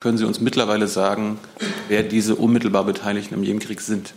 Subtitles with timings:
[0.00, 1.40] Können Sie uns mittlerweile sagen,
[1.88, 4.14] wer diese unmittelbar Beteiligten im Jemenkrieg sind?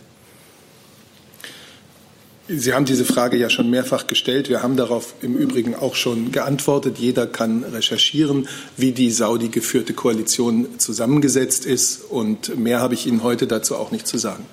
[2.46, 4.48] Sie haben diese Frage ja schon mehrfach gestellt.
[4.48, 6.98] Wir haben darauf im Übrigen auch schon geantwortet.
[6.98, 12.04] Jeder kann recherchieren, wie die Saudi geführte Koalition zusammengesetzt ist.
[12.10, 14.46] Und mehr habe ich Ihnen heute dazu auch nicht zu sagen.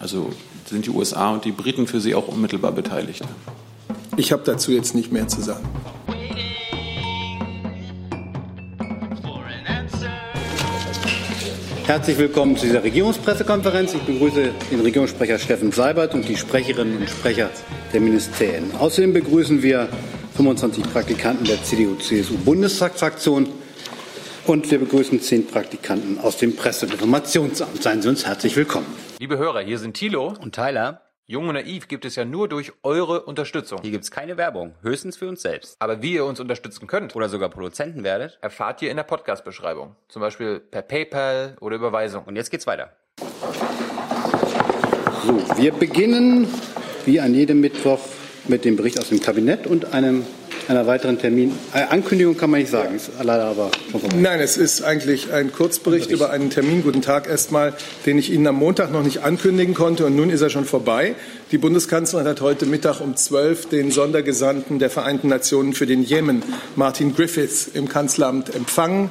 [0.00, 0.32] Also
[0.68, 3.22] sind die USA und die Briten für Sie auch unmittelbar beteiligt?
[4.16, 5.68] Ich habe dazu jetzt nicht mehr zu sagen.
[11.90, 13.94] Herzlich willkommen zu dieser Regierungspressekonferenz.
[13.94, 17.50] Ich begrüße den Regierungssprecher Steffen Seibert und die Sprecherinnen und Sprecher
[17.92, 18.70] der Ministerien.
[18.78, 19.88] Außerdem begrüßen wir
[20.36, 23.48] 25 Praktikanten der CDU-CSU-Bundestagsfraktion
[24.46, 27.82] und wir begrüßen zehn Praktikanten aus dem Presse- und Informationsamt.
[27.82, 28.86] Seien Sie uns herzlich willkommen.
[29.18, 31.09] Liebe Hörer, hier sind Thilo und Tyler.
[31.30, 33.78] Jung und naiv gibt es ja nur durch eure Unterstützung.
[33.82, 35.76] Hier gibt es keine Werbung, höchstens für uns selbst.
[35.78, 39.94] Aber wie ihr uns unterstützen könnt oder sogar Produzenten werdet, erfahrt ihr in der Podcast-Beschreibung.
[40.08, 42.24] Zum Beispiel per PayPal oder Überweisung.
[42.24, 42.90] Und jetzt geht's weiter.
[45.22, 46.48] So, wir beginnen
[47.06, 48.00] wie an jedem Mittwoch
[48.48, 50.26] mit dem Bericht aus dem Kabinett und einem
[50.68, 51.52] einer weiteren Termin.
[51.74, 54.16] Äh, Ankündigung kann man nicht sagen, ist leider aber schon vorbei.
[54.18, 56.20] Nein, es ist eigentlich ein Kurzbericht Bericht.
[56.20, 56.82] über einen Termin.
[56.82, 57.74] Guten Tag erstmal,
[58.06, 61.14] den ich Ihnen am Montag noch nicht ankündigen konnte und nun ist er schon vorbei.
[61.52, 66.42] Die Bundeskanzlerin hat heute Mittag um 12 den Sondergesandten der Vereinten Nationen für den Jemen,
[66.76, 69.10] Martin Griffiths, im Kanzleramt empfangen.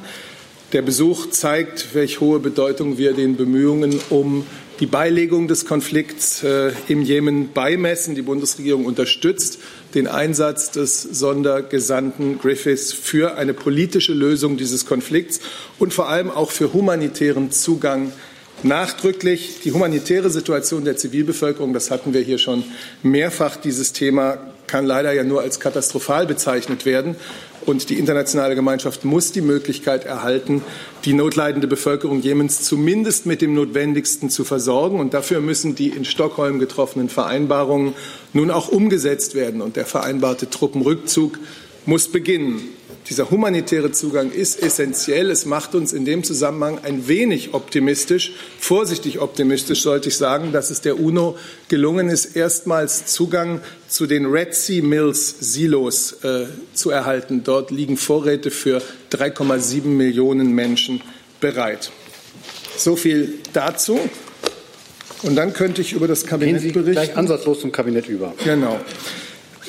[0.72, 4.46] Der Besuch zeigt, welche hohe Bedeutung wir den Bemühungen um
[4.78, 8.14] die Beilegung des Konflikts äh, im Jemen beimessen.
[8.14, 9.58] Die Bundesregierung unterstützt
[9.94, 15.40] den Einsatz des Sondergesandten Griffiths für eine politische Lösung dieses Konflikts
[15.78, 18.12] und vor allem auch für humanitären Zugang
[18.62, 19.60] nachdrücklich.
[19.64, 22.64] Die humanitäre Situation der Zivilbevölkerung, das hatten wir hier schon
[23.02, 27.16] mehrfach, dieses Thema kann leider ja nur als katastrophal bezeichnet werden.
[27.70, 30.62] Und die internationale Gemeinschaft muss die Möglichkeit erhalten,
[31.04, 34.98] die notleidende Bevölkerung Jemens zumindest mit dem Notwendigsten zu versorgen.
[34.98, 37.94] Und dafür müssen die in Stockholm getroffenen Vereinbarungen
[38.32, 39.62] nun auch umgesetzt werden.
[39.62, 41.38] Und der vereinbarte Truppenrückzug
[41.86, 42.60] muss beginnen.
[43.10, 45.32] Dieser humanitäre Zugang ist essentiell.
[45.32, 50.70] Es macht uns in dem Zusammenhang ein wenig optimistisch, vorsichtig optimistisch sollte ich sagen, dass
[50.70, 56.90] es der UNO gelungen ist, erstmals Zugang zu den Red Sea Mills Silos äh, zu
[56.90, 57.42] erhalten.
[57.42, 61.02] Dort liegen Vorräte für 3,7 Millionen Menschen
[61.40, 61.90] bereit.
[62.76, 63.98] So viel dazu.
[65.24, 66.92] Und dann könnte ich über das Kabinett Gehen Sie berichten.
[66.92, 68.34] Gleich ansatzlos zum Kabinett über.
[68.44, 68.78] Genau.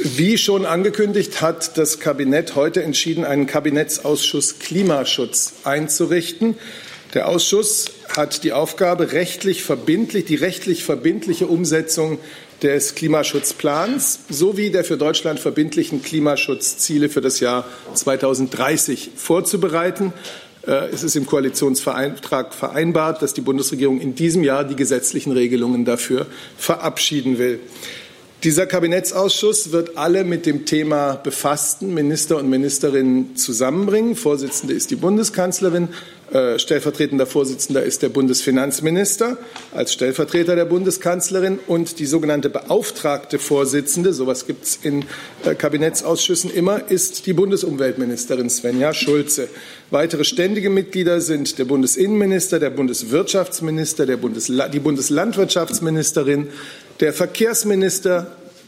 [0.03, 6.55] Wie schon angekündigt, hat das Kabinett heute entschieden, einen Kabinettsausschuss Klimaschutz einzurichten.
[7.13, 12.17] Der Ausschuss hat die Aufgabe, rechtlich verbindlich, die rechtlich verbindliche Umsetzung
[12.63, 20.13] des Klimaschutzplans sowie der für Deutschland verbindlichen Klimaschutzziele für das Jahr 2030 vorzubereiten.
[20.65, 25.85] Äh, es ist im Koalitionsvertrag vereinbart, dass die Bundesregierung in diesem Jahr die gesetzlichen Regelungen
[25.85, 26.25] dafür
[26.57, 27.59] verabschieden will.
[28.43, 34.15] Dieser Kabinettsausschuss wird alle mit dem Thema befassten Minister und Ministerinnen zusammenbringen.
[34.15, 35.89] Vorsitzende ist die Bundeskanzlerin,
[36.33, 39.37] äh, stellvertretender Vorsitzender ist der Bundesfinanzminister
[39.73, 45.05] als Stellvertreter der Bundeskanzlerin und die sogenannte beauftragte Vorsitzende, sowas gibt es in
[45.43, 49.49] äh, Kabinettsausschüssen immer, ist die Bundesumweltministerin Svenja Schulze.
[49.91, 56.47] Weitere ständige Mitglieder sind der Bundesinnenminister, der Bundeswirtschaftsminister, der Bundesla die Bundeslandwirtschaftsministerin,
[57.01, 58.27] der Verkehrsminister,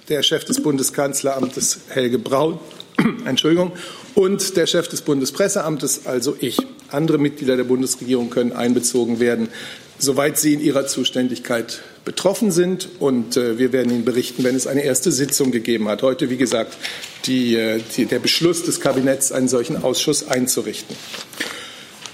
[0.10, 2.60] der Chef des Bundeskanzleramtes Helge Braun,
[3.26, 3.72] Entschuldigung,
[4.16, 6.58] und der Chef des Bundespresseamtes, also ich.
[6.90, 9.50] Andere Mitglieder der Bundesregierung können einbezogen werden,
[9.98, 12.90] soweit sie in ihrer Zuständigkeit betroffen sind.
[13.00, 16.04] Und äh, wir werden Ihnen berichten, wenn es eine erste Sitzung gegeben hat.
[16.04, 16.78] Heute, wie gesagt,
[17.26, 20.96] die, äh, die, der Beschluss des Kabinetts, einen solchen Ausschuss einzurichten.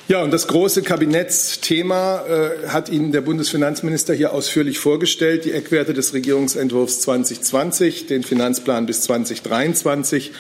[0.10, 5.46] Ja, und das große Kabinettsthema äh, hat Ihnen der Bundesfinanzminister hier ausführlich vorgestellt.
[5.46, 10.32] Die Eckwerte des Regierungsentwurfs 2020, den Finanzplan bis 2023.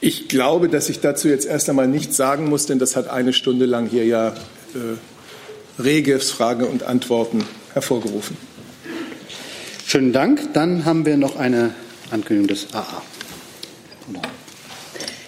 [0.00, 3.32] Ich glaube, dass ich dazu jetzt erst einmal nichts sagen muss, denn das hat eine
[3.32, 4.30] Stunde lang hier ja
[4.74, 8.36] äh, rege Frage und Antworten hervorgerufen.
[9.86, 10.52] Schönen Dank.
[10.52, 11.74] Dann haben wir noch eine
[12.10, 13.02] Ankündigung des AA.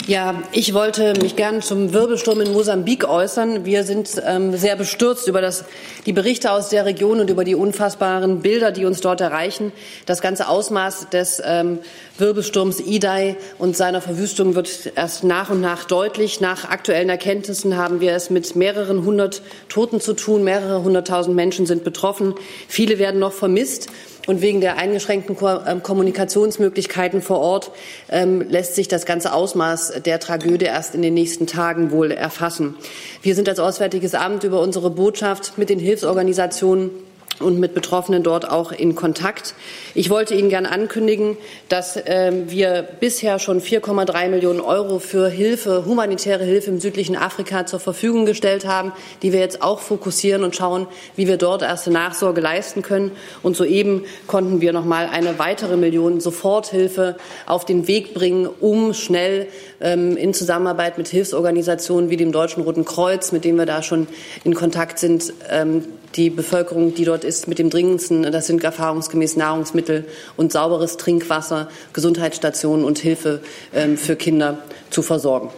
[0.08, 3.64] Ja, ich wollte mich gern zum Wirbelsturm in Mosambik äußern.
[3.64, 5.64] Wir sind ähm, sehr bestürzt über das,
[6.06, 9.70] die Berichte aus der Region und über die unfassbaren Bilder, die uns dort erreichen.
[10.04, 11.78] Das ganze Ausmaß des ähm,
[12.18, 16.40] Wirbelsturms Idai und seiner Verwüstung wird erst nach und nach deutlich.
[16.40, 20.42] Nach aktuellen Erkenntnissen haben wir es mit mehreren hundert Toten zu tun.
[20.42, 22.34] Mehrere hunderttausend Menschen sind betroffen.
[22.66, 23.88] Viele werden noch vermisst.
[24.26, 25.36] Und wegen der eingeschränkten
[25.66, 27.72] ähm, Kommunikationsmöglichkeiten vor Ort
[28.08, 32.76] ähm, lässt sich das ganze Ausmaß der Tragödie erst in den nächsten Tagen wohl erfassen.
[33.22, 36.90] Wir sind als Auswärtiges Amt über unsere Botschaft mit den Hilfsorganisationen
[37.40, 39.54] und mit Betroffenen dort auch in Kontakt.
[39.94, 41.36] Ich wollte Ihnen gern ankündigen,
[41.68, 47.66] dass äh, wir bisher schon 4,3 Millionen Euro für Hilfe, humanitäre Hilfe im südlichen Afrika
[47.66, 48.92] zur Verfügung gestellt haben,
[49.22, 50.86] die wir jetzt auch fokussieren und schauen,
[51.16, 53.12] wie wir dort erste Nachsorge leisten können.
[53.42, 58.94] Und soeben konnten wir noch mal eine weitere Million Soforthilfe auf den Weg bringen, um
[58.94, 59.48] schnell
[59.80, 64.06] ähm, in Zusammenarbeit mit Hilfsorganisationen wie dem Deutschen Roten Kreuz, mit dem wir da schon
[64.44, 65.84] in Kontakt sind, ähm,
[66.14, 70.04] die Bevölkerung, die dort ist, mit dem dringendsten, das sind erfahrungsgemäß Nahrungsmittel
[70.36, 73.40] und sauberes Trinkwasser, Gesundheitsstationen und Hilfe
[73.74, 74.58] ähm, für Kinder
[74.90, 75.50] zu versorgen.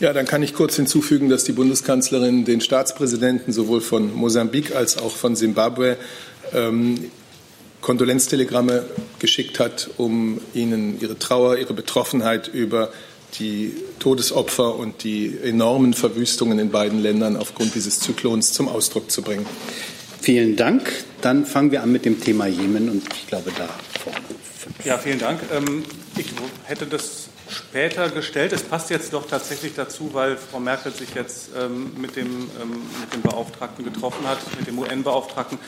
[0.00, 4.96] Ja, dann kann ich kurz hinzufügen, dass die Bundeskanzlerin den Staatspräsidenten sowohl von Mosambik als
[4.96, 5.96] auch von Simbabwe
[6.54, 7.10] ähm,
[7.80, 8.84] Kondolenztelegramme
[9.18, 12.90] geschickt hat, um ihnen ihre Trauer, ihre Betroffenheit über
[13.38, 19.22] die Todesopfer und die enormen Verwüstungen in beiden Ländern aufgrund dieses Zyklons zum Ausdruck zu
[19.22, 19.46] bringen.
[20.20, 20.90] Vielen Dank.
[21.20, 23.68] Dann fangen wir an mit dem Thema Jemen und ich glaube da
[24.02, 24.18] vorne.
[24.84, 25.40] Ja, vielen Dank.
[25.52, 25.84] Ähm,
[26.16, 26.26] ich
[26.64, 28.52] hätte das später gestellt.
[28.52, 32.82] Es passt jetzt doch tatsächlich dazu, weil Frau Merkel sich jetzt ähm, mit, dem, ähm,
[33.00, 35.58] mit dem Beauftragten getroffen hat, mit dem UN-Beauftragten.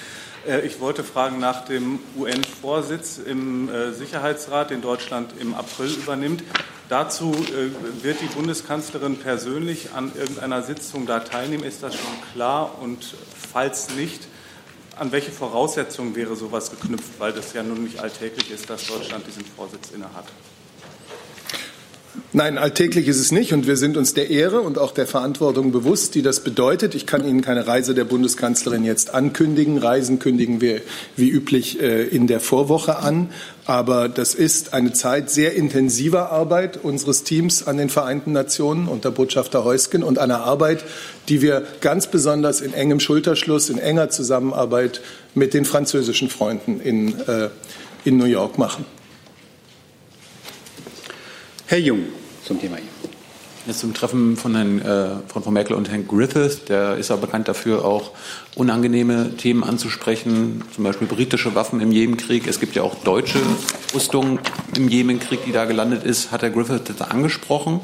[0.47, 6.43] Äh, ich wollte fragen nach dem UN-Vorsitz im äh, Sicherheitsrat, den Deutschland im April übernimmt.
[6.89, 11.65] Dazu äh, wird die Bundeskanzlerin persönlich an irgendeiner Sitzung da teilnehmen.
[11.65, 12.79] Ist das schon klar?
[12.81, 13.15] Und
[13.53, 14.27] falls nicht,
[14.97, 17.19] an welche Voraussetzungen wäre sowas geknüpft?
[17.19, 20.27] Weil das ja nun nicht alltäglich ist, dass Deutschland diesen Vorsitz innehat.
[22.33, 25.71] Nein, alltäglich ist es nicht und wir sind uns der Ehre und auch der Verantwortung
[25.71, 26.97] bewusst, die das bedeutet.
[26.97, 29.79] Ich kann Ihnen keine Reise der Bundeskanzlerin jetzt ankündigen.
[29.79, 30.81] Reisen kündigen wir
[31.17, 33.31] wie üblich äh, in der Vorwoche an.
[33.65, 39.13] Aber das ist eine Zeit sehr intensiver Arbeit unseres Teams an den Vereinten Nationen unter
[39.13, 40.85] Botschafter Heusken und einer Arbeit,
[41.29, 45.01] die wir ganz besonders in engem Schulterschluss, in enger Zusammenarbeit
[45.37, 47.51] mit den französischen Freunden in, äh,
[48.05, 48.85] in New York machen.
[51.71, 52.01] Herr Jung
[52.45, 52.79] zum Thema
[53.65, 56.63] Jetzt zum Treffen von, Herrn, äh, von Frau Merkel und Herrn Griffith.
[56.69, 58.11] Der ist ja bekannt dafür, auch
[58.57, 62.49] unangenehme Themen anzusprechen, zum Beispiel britische Waffen im Jemenkrieg.
[62.49, 63.39] Es gibt ja auch deutsche
[63.95, 64.41] Rüstung
[64.77, 66.33] im Jemenkrieg, die da gelandet ist.
[66.33, 67.81] Hat Herr Griffith das angesprochen?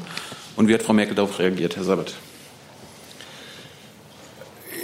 [0.57, 2.13] Und wie hat Frau Merkel darauf reagiert, Herr Sabat?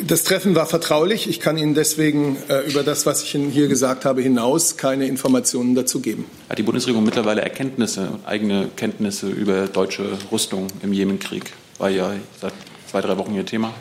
[0.06, 1.30] Das Treffen war vertraulich.
[1.30, 5.08] Ich kann Ihnen deswegen äh, über das, was ich Ihnen hier gesagt habe, hinaus keine
[5.08, 6.26] Informationen dazu geben.
[6.50, 11.54] Hat die Bundesregierung mittlerweile Erkenntnisse, eigene Kenntnisse über deutsche Rüstung im Jemenkrieg?
[11.78, 12.12] War ja
[12.42, 12.54] seit
[12.90, 13.74] zwei, drei Wochen Ihr Thema.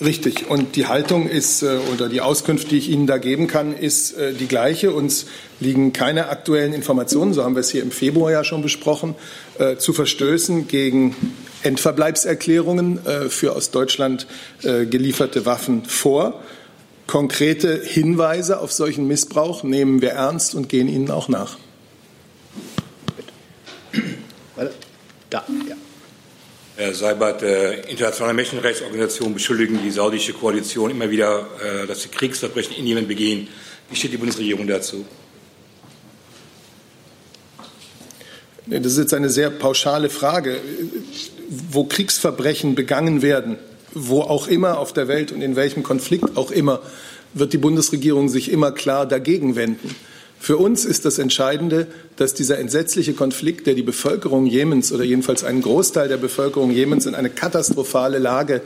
[0.00, 0.48] Richtig.
[0.48, 4.12] Und die Haltung ist, äh, oder die Auskunft, die ich Ihnen da geben kann, ist
[4.12, 4.92] äh, die gleiche.
[4.92, 5.26] Uns
[5.58, 9.16] liegen keine aktuellen Informationen, so haben wir es hier im Februar ja schon besprochen,
[9.58, 11.16] äh, zu Verstößen gegen
[11.64, 13.00] Endverbleibserklärungen
[13.30, 14.28] für aus Deutschland
[14.62, 16.40] gelieferte Waffen vor.
[17.08, 21.58] Konkrete Hinweise auf solchen Missbrauch nehmen wir ernst und gehen ihnen auch nach.
[25.30, 25.74] Da, ja.
[26.78, 32.76] Herr Seibert, äh, internationale Menschenrechtsorganisationen beschuldigen die saudische Koalition immer wieder, äh, dass sie Kriegsverbrechen
[32.76, 33.48] in Jemen begehen.
[33.90, 35.04] Wie steht die Bundesregierung dazu?
[38.66, 40.60] Das ist jetzt eine sehr pauschale Frage.
[41.48, 43.56] Wo Kriegsverbrechen begangen werden,
[43.92, 46.80] wo auch immer auf der Welt und in welchem Konflikt auch immer,
[47.34, 49.96] wird die Bundesregierung sich immer klar dagegen wenden.
[50.40, 55.44] Für uns ist das Entscheidende, dass dieser entsetzliche Konflikt, der die Bevölkerung Jemens oder jedenfalls
[55.44, 58.62] einen Großteil der Bevölkerung Jemens in eine katastrophale Lage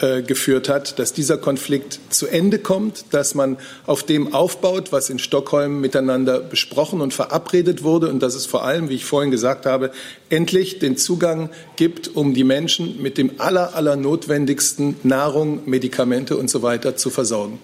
[0.00, 5.10] äh, geführt hat, dass dieser Konflikt zu Ende kommt, dass man auf dem aufbaut, was
[5.10, 9.30] in Stockholm miteinander besprochen und verabredet wurde und dass es vor allem, wie ich vorhin
[9.30, 9.90] gesagt habe,
[10.30, 16.48] endlich den Zugang gibt, um die Menschen mit dem aller, aller notwendigsten Nahrung, Medikamente und
[16.48, 17.58] so weiter zu versorgen.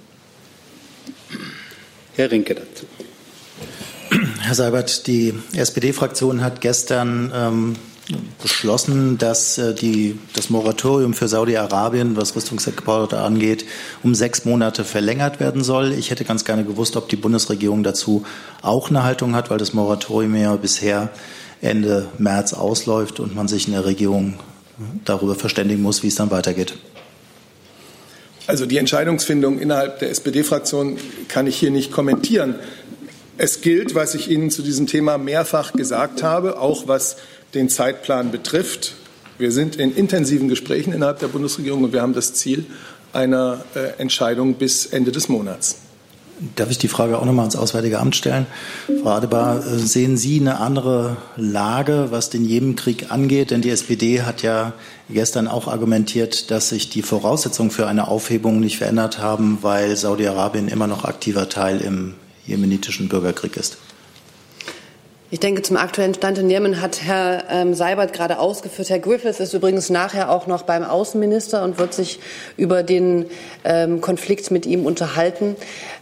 [2.17, 2.87] Herr Rinke dazu.
[4.41, 7.77] Herr Seibert, die SPD-Fraktion hat gestern ähm,
[8.41, 13.65] beschlossen, dass äh, die, das Moratorium für Saudi-Arabien, was Rüstungsexporte angeht,
[14.03, 15.93] um sechs Monate verlängert werden soll.
[15.93, 18.25] Ich hätte ganz gerne gewusst, ob die Bundesregierung dazu
[18.63, 21.11] auch eine Haltung hat, weil das Moratorium ja bisher
[21.61, 24.35] Ende März ausläuft und man sich in der Regierung
[25.05, 26.75] darüber verständigen muss, wie es dann weitergeht.
[28.47, 32.55] Also die Entscheidungsfindung innerhalb der SPD-Fraktion kann ich hier nicht kommentieren.
[33.39, 37.17] Es gilt, was ich Ihnen zu diesem Thema mehrfach gesagt habe, auch was
[37.53, 38.95] den Zeitplan betrifft.
[39.37, 42.65] Wir sind in intensiven Gesprächen innerhalb der Bundesregierung und wir haben das Ziel
[43.13, 45.77] einer äh, Entscheidung bis Ende des Monats.
[46.55, 48.47] Darf ich die Frage auch nochmal ans Auswärtige Amt stellen?
[49.03, 53.51] Frau Adebar, äh, sehen Sie eine andere Lage, was den Jemenkrieg angeht?
[53.51, 54.73] Denn die SPD hat ja
[55.11, 60.69] gestern auch argumentiert, dass sich die Voraussetzungen für eine Aufhebung nicht verändert haben, weil Saudi-Arabien
[60.69, 62.15] immer noch aktiver Teil im
[62.47, 63.79] jemenitischen Bürgerkrieg ist.
[65.29, 68.91] Ich denke, zum aktuellen Stand in Jemen hat Herr ähm, Seibert gerade ausgeführt.
[68.91, 72.21] Herr Griffith ist übrigens nachher auch noch beim Außenminister und wird sich
[72.57, 73.27] über den
[73.65, 75.57] ähm, Konflikt mit ihm unterhalten.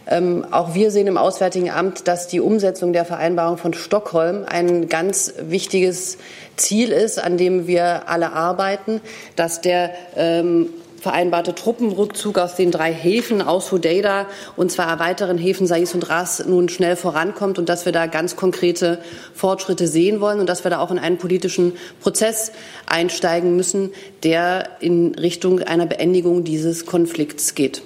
[0.05, 4.89] Ähm, auch wir sehen im Auswärtigen Amt, dass die Umsetzung der Vereinbarung von Stockholm ein
[4.89, 6.19] ganz wichtiges
[6.55, 9.01] Ziel ist, an dem wir alle arbeiten,
[9.35, 10.69] dass der ähm,
[11.05, 16.43] vereinbarte Truppenrückzug aus den drei Häfen aus Hodeida und zwei weiteren Häfen Sais und Ras
[16.47, 18.97] nun schnell vorankommt und dass wir da ganz konkrete
[19.35, 22.51] Fortschritte sehen wollen und dass wir da auch in einen politischen Prozess
[22.87, 23.91] einsteigen müssen,
[24.23, 27.83] der in Richtung einer Beendigung dieses Konflikts geht.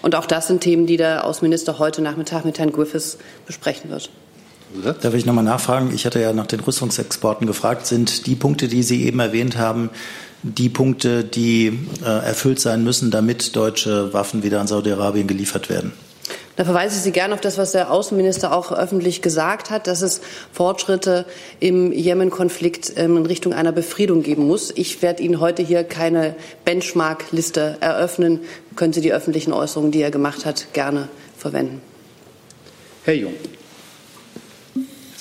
[0.00, 4.10] Und auch das sind Themen, die der Außenminister heute Nachmittag mit Herrn Griffiths besprechen wird.
[5.02, 5.92] Darf ich nochmal nachfragen?
[5.94, 7.86] Ich hatte ja nach den Rüstungsexporten gefragt.
[7.86, 9.90] Sind die Punkte, die Sie eben erwähnt haben,
[10.44, 15.92] die Punkte, die äh, erfüllt sein müssen, damit deutsche Waffen wieder an Saudi-Arabien geliefert werden?
[16.56, 20.02] Da verweise ich Sie gerne auf das, was der Außenminister auch öffentlich gesagt hat, dass
[20.02, 20.20] es
[20.52, 21.26] Fortschritte
[21.58, 24.70] im Jemen-Konflikt ähm, in Richtung einer Befriedung geben muss.
[24.76, 28.40] Ich werde Ihnen heute hier keine Benchmark-Liste eröffnen.
[28.76, 31.80] Können Sie die öffentlichen Äußerungen, die er gemacht hat, gerne verwenden.
[33.04, 33.34] Herr Jung.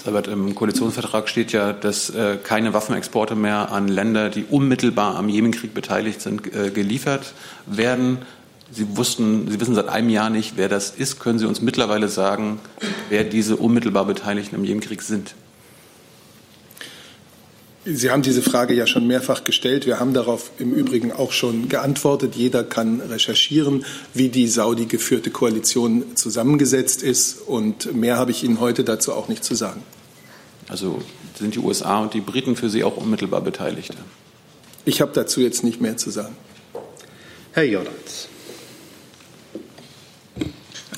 [0.06, 5.30] Albert, im Koalitionsvertrag steht ja, dass äh, keine Waffenexporte mehr an Länder, die unmittelbar am
[5.30, 7.34] Jemenkrieg beteiligt sind, äh, geliefert
[7.66, 8.18] werden.
[8.70, 11.20] Sie wussten, Sie wissen seit einem Jahr nicht, wer das ist.
[11.20, 12.60] Können Sie uns mittlerweile sagen,
[13.10, 15.36] wer diese unmittelbar Beteiligten im Jemenkrieg sind?
[17.86, 19.86] Sie haben diese Frage ja schon mehrfach gestellt.
[19.86, 22.34] Wir haben darauf im Übrigen auch schon geantwortet.
[22.36, 27.42] Jeder kann recherchieren, wie die Saudi geführte Koalition zusammengesetzt ist.
[27.42, 29.84] Und mehr habe ich Ihnen heute dazu auch nicht zu sagen.
[30.74, 31.00] Also
[31.36, 33.94] sind die USA und die Briten für Sie auch unmittelbar Beteiligte?
[34.86, 36.36] Ich habe dazu jetzt nicht mehr zu sagen.
[37.52, 38.28] Herr Jordans.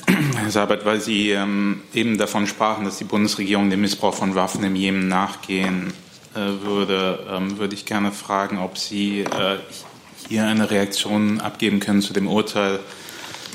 [0.06, 4.64] Herr Sabat, weil Sie ähm, eben davon sprachen, dass die Bundesregierung dem Missbrauch von Waffen
[4.64, 5.92] im Jemen nachgehen
[6.34, 9.58] äh, würde, ähm, würde ich gerne fragen, ob Sie äh,
[10.26, 12.80] hier eine Reaktion abgeben können zu dem Urteil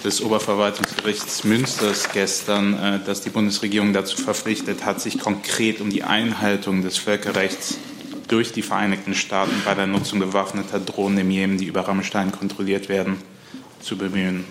[0.03, 6.03] des Oberverwaltungsgerichts Münsters gestern, äh, das die Bundesregierung dazu verpflichtet hat, sich konkret um die
[6.03, 7.77] Einhaltung des Völkerrechts
[8.27, 12.89] durch die Vereinigten Staaten bei der Nutzung bewaffneter Drohnen im Jemen, die über Rammstein kontrolliert
[12.89, 13.17] werden,
[13.81, 14.45] zu bemühen.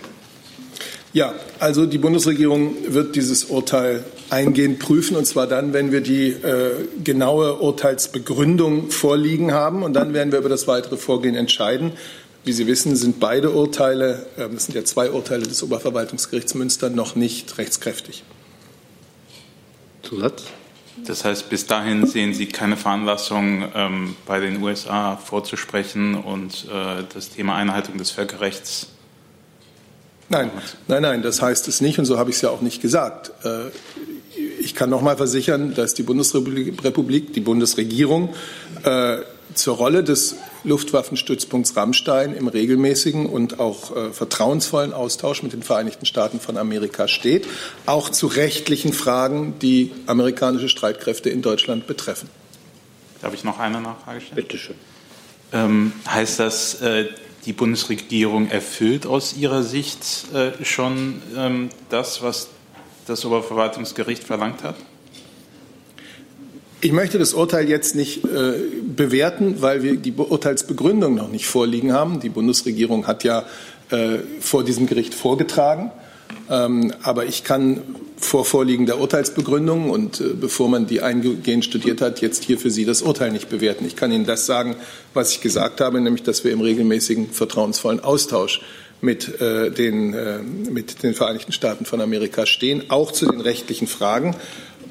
[1.12, 6.28] Ja, also die Bundesregierung wird dieses Urteil eingehend prüfen, und zwar dann, wenn wir die
[6.28, 9.82] äh, genaue Urteilsbegründung vorliegen haben.
[9.82, 11.92] Und dann werden wir über das weitere Vorgehen entscheiden.
[12.44, 17.14] Wie Sie wissen, sind beide Urteile, das sind ja zwei Urteile des Oberverwaltungsgerichts Münster, noch
[17.14, 18.22] nicht rechtskräftig.
[20.02, 20.44] Zusatz?
[21.06, 27.04] Das heißt, bis dahin sehen Sie keine Veranlassung, ähm, bei den USA vorzusprechen und äh,
[27.12, 28.88] das Thema Einhaltung des Völkerrechts
[30.32, 30.52] Nein,
[30.86, 33.32] nein, nein, das heißt es nicht und so habe ich es ja auch nicht gesagt.
[33.44, 33.70] Äh,
[34.60, 38.32] ich kann noch mal versichern, dass die Bundesrepublik, die Bundesregierung
[38.84, 39.16] äh,
[39.54, 46.06] zur Rolle des Luftwaffenstützpunkts Rammstein im regelmäßigen und auch äh, vertrauensvollen Austausch mit den Vereinigten
[46.06, 47.46] Staaten von Amerika steht,
[47.86, 52.28] auch zu rechtlichen Fragen, die amerikanische Streitkräfte in Deutschland betreffen.
[53.22, 54.36] Darf ich noch eine Nachfrage stellen?
[54.36, 54.76] Bitte schön.
[55.52, 57.08] Ähm, heißt das, äh,
[57.44, 62.48] die Bundesregierung erfüllt aus Ihrer Sicht äh, schon ähm, das, was
[63.06, 64.76] das Oberverwaltungsgericht verlangt hat?
[66.82, 68.54] Ich möchte das Urteil jetzt nicht äh,
[68.96, 72.20] bewerten, weil wir die Urteilsbegründung noch nicht vorliegen haben.
[72.20, 73.44] Die Bundesregierung hat ja
[73.90, 75.90] äh, vor diesem Gericht vorgetragen.
[76.48, 77.82] Ähm, aber ich kann
[78.16, 82.70] vor Vorliegen der Urteilsbegründung und äh, bevor man die eingehend studiert hat, jetzt hier für
[82.70, 83.84] Sie das Urteil nicht bewerten.
[83.84, 84.76] Ich kann Ihnen das sagen,
[85.12, 88.62] was ich gesagt habe, nämlich, dass wir im regelmäßigen vertrauensvollen Austausch
[89.02, 93.86] mit, äh, den, äh, mit den Vereinigten Staaten von Amerika stehen, auch zu den rechtlichen
[93.86, 94.34] Fragen.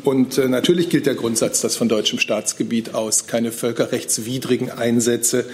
[0.04, 5.46] Und äh, natürlich gilt der Grundsatz, dass von deutschem Staatsgebiet aus keine völkerrechtswidrigen Einsätze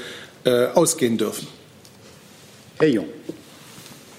[0.43, 1.47] äh, ausgehen dürfen.
[2.77, 3.07] Herr Jung.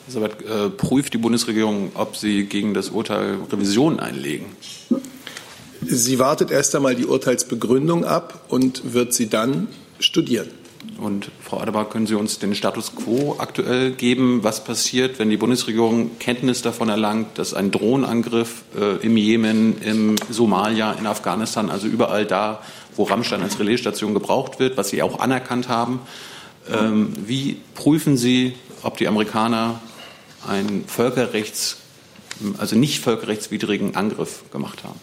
[0.07, 4.47] Elisabeth, äh, prüft die Bundesregierung, ob sie gegen das Urteil Revisionen einlegen?
[5.83, 9.69] Sie wartet erst einmal die Urteilsbegründung ab und wird sie dann
[9.99, 10.49] studieren.
[10.99, 14.43] Und Frau Adebar, können Sie uns den Status quo aktuell geben?
[14.43, 20.17] Was passiert, wenn die Bundesregierung Kenntnis davon erlangt, dass ein Drohnenangriff äh, im Jemen, im
[20.31, 22.63] Somalia, in Afghanistan, also überall da,
[22.95, 26.01] wo Rammstein als Relaisstation gebraucht wird, was Sie auch anerkannt haben,
[26.73, 29.81] ähm, wie prüfen Sie, ob die Amerikaner
[30.47, 31.79] ein Völkerrechts
[32.59, 35.01] also nicht völkerrechtswidrigen Angriff gemacht haben.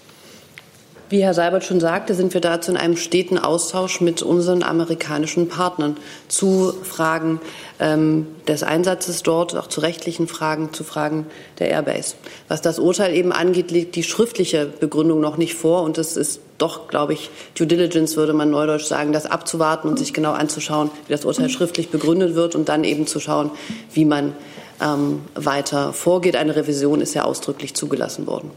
[1.13, 5.47] Wie Herr Seibert schon sagte, sind wir dazu in einem steten Austausch mit unseren amerikanischen
[5.47, 5.95] Partnern
[6.27, 7.39] zu Fragen
[7.79, 11.27] ähm, des Einsatzes dort, auch zu rechtlichen Fragen, zu Fragen
[11.59, 12.15] der Airbase.
[12.47, 15.83] Was das Urteil eben angeht, liegt die schriftliche Begründung noch nicht vor.
[15.83, 19.99] Und es ist doch, glaube ich, Due Diligence würde man neudeutsch sagen, das abzuwarten und
[19.99, 23.51] sich genau anzuschauen, wie das Urteil schriftlich begründet wird und dann eben zu schauen,
[23.93, 24.33] wie man
[24.81, 26.35] ähm, weiter vorgeht.
[26.35, 28.49] Eine Revision ist ja ausdrücklich zugelassen worden.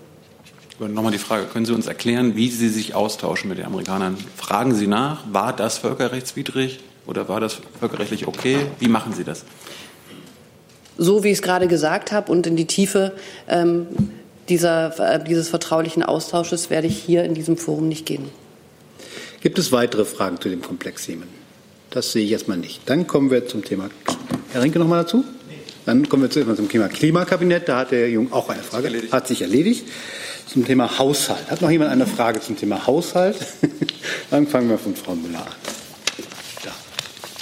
[0.78, 4.18] Nochmal die Frage, können Sie uns erklären, wie Sie sich austauschen mit den Amerikanern?
[4.36, 8.58] Fragen Sie nach, war das völkerrechtswidrig oder war das völkerrechtlich okay?
[8.78, 9.44] Wie machen Sie das?
[10.98, 13.12] So wie ich es gerade gesagt habe und in die Tiefe
[13.48, 13.86] ähm,
[14.50, 18.28] dieser, äh, dieses vertraulichen Austausches werde ich hier in diesem Forum nicht gehen.
[19.40, 21.28] Gibt es weitere Fragen zu dem Komplex Jemen?
[21.88, 22.82] Das sehe ich erstmal nicht.
[22.86, 23.88] Dann kommen wir zum Thema.
[24.52, 25.24] Herr Rinke noch mal dazu?
[25.86, 27.68] Dann kommen wir zuerst zum Thema Klimakabinett.
[27.68, 28.88] Da hat der Jung auch eine Frage.
[28.88, 29.12] Erledigt.
[29.12, 29.84] Hat sich erledigt
[30.56, 31.50] zum Thema Haushalt.
[31.50, 33.36] Hat noch jemand eine Frage zum Thema Haushalt?
[34.30, 35.52] Dann fangen wir von Frau Müller an.
[36.64, 36.70] Da.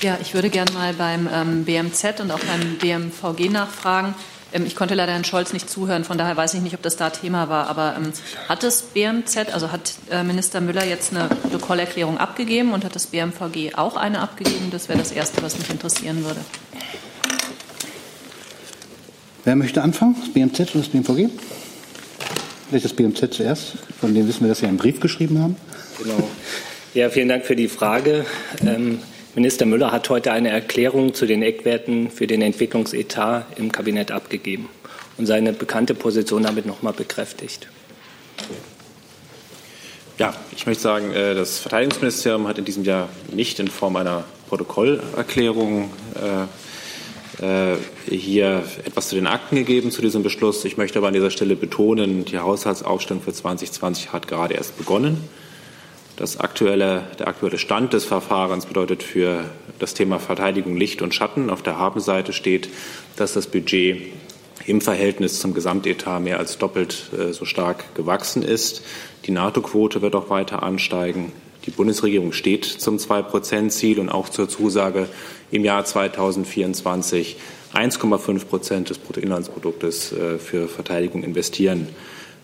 [0.03, 4.17] Ja, ich würde gerne mal beim ähm, BMZ und auch beim BMVG nachfragen.
[4.53, 6.97] Ähm, ich konnte leider Herrn Scholz nicht zuhören, von daher weiß ich nicht, ob das
[6.97, 7.69] da Thema war.
[7.69, 8.13] Aber ähm,
[8.49, 13.07] hat das BMZ, also hat äh, Minister Müller jetzt eine Protokollerklärung abgegeben und hat das
[13.07, 14.73] BMVG auch eine abgegeben?
[14.73, 16.41] Das wäre das Erste, was mich interessieren würde.
[19.45, 20.17] Wer möchte anfangen?
[20.19, 21.31] Das BMZ oder das BMVG?
[22.69, 23.75] Vielleicht das BMZ zuerst.
[24.01, 25.57] Von dem wissen wir, dass Sie einen Brief geschrieben haben.
[26.03, 26.29] Genau.
[26.95, 28.25] Ja, vielen Dank für die Frage.
[28.65, 29.01] Ähm,
[29.35, 34.69] Minister Müller hat heute eine Erklärung zu den Eckwerten für den Entwicklungsetat im Kabinett abgegeben
[35.17, 37.69] und seine bekannte Position damit noch nochmal bekräftigt.
[40.19, 44.25] Ja, ich möchte sagen, äh, das Verteidigungsministerium hat in diesem Jahr nicht in Form einer
[44.49, 46.47] Protokollerklärung äh,
[48.09, 50.65] hier etwas zu den Akten gegeben zu diesem Beschluss.
[50.65, 55.29] Ich möchte aber an dieser Stelle betonen, die Haushaltsaufstellung für 2020 hat gerade erst begonnen.
[56.17, 59.45] Das aktuelle, der aktuelle Stand des Verfahrens bedeutet für
[59.81, 62.69] das Thema Verteidigung Licht und Schatten auf der Habenseite steht,
[63.17, 64.01] dass das Budget
[64.65, 68.83] im Verhältnis zum Gesamtetat mehr als doppelt äh, so stark gewachsen ist.
[69.27, 71.33] Die NATO-Quote wird auch weiter ansteigen.
[71.65, 75.09] Die Bundesregierung steht zum Zwei-Prozent-Ziel und auch zur Zusage,
[75.51, 77.37] im Jahr 2024
[77.73, 81.89] 1,5 Prozent des Bruttoinlandsproduktes äh, für Verteidigung investieren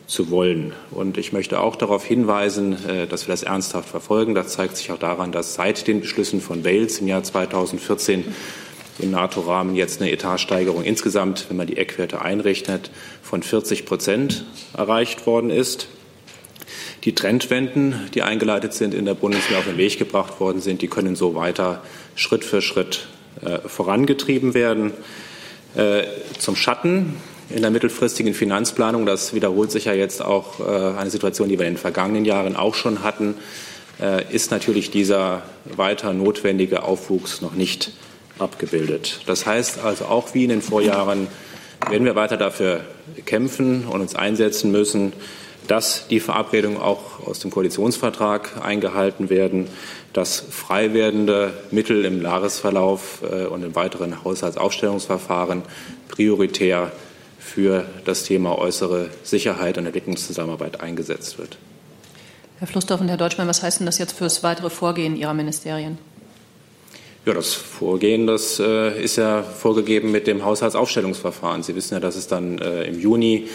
[0.06, 0.72] zu wollen.
[0.90, 4.34] Und ich möchte auch darauf hinweisen, äh, dass wir das ernsthaft verfolgen.
[4.34, 8.24] Das zeigt sich auch daran, dass seit den Beschlüssen von Wales im Jahr 2014
[8.98, 12.90] im NATO-Rahmen jetzt eine Etatsteigerung insgesamt, wenn man die Eckwerte einrechnet,
[13.22, 14.44] von 40 Prozent
[14.76, 15.88] erreicht worden ist.
[17.04, 20.88] Die Trendwenden, die eingeleitet sind, in der Bundeswehr auf den Weg gebracht worden sind, die
[20.88, 21.82] können so weiter
[22.14, 23.06] Schritt für Schritt
[23.42, 24.92] äh, vorangetrieben werden.
[25.74, 26.02] Äh,
[26.38, 27.16] zum Schatten
[27.48, 31.66] in der mittelfristigen Finanzplanung, das wiederholt sich ja jetzt auch äh, eine Situation, die wir
[31.66, 33.34] in den vergangenen Jahren auch schon hatten,
[34.00, 37.92] äh, ist natürlich dieser weiter notwendige Aufwuchs noch nicht
[38.38, 39.20] abgebildet.
[39.26, 41.28] Das heißt also auch wie in den Vorjahren
[41.88, 42.84] werden wir weiter dafür
[43.26, 45.12] kämpfen und uns einsetzen müssen,
[45.68, 49.68] dass die Verabredungen auch aus dem Koalitionsvertrag eingehalten werden,
[50.12, 55.62] dass frei werdende Mittel im Jahresverlauf äh, und in weiteren Haushaltsaufstellungsverfahren
[56.08, 56.90] prioritär
[57.38, 61.58] für das Thema äußere Sicherheit und Entwicklungszusammenarbeit eingesetzt wird.
[62.58, 65.34] Herr Flussdorf und Herr Deutschmann, was heißt denn das jetzt für das weitere Vorgehen Ihrer
[65.34, 65.98] Ministerien?
[67.26, 71.62] Ja, das Vorgehen, das äh, ist ja vorgegeben mit dem Haushaltsaufstellungsverfahren.
[71.62, 73.48] Sie wissen ja, dass es dann äh, im Juni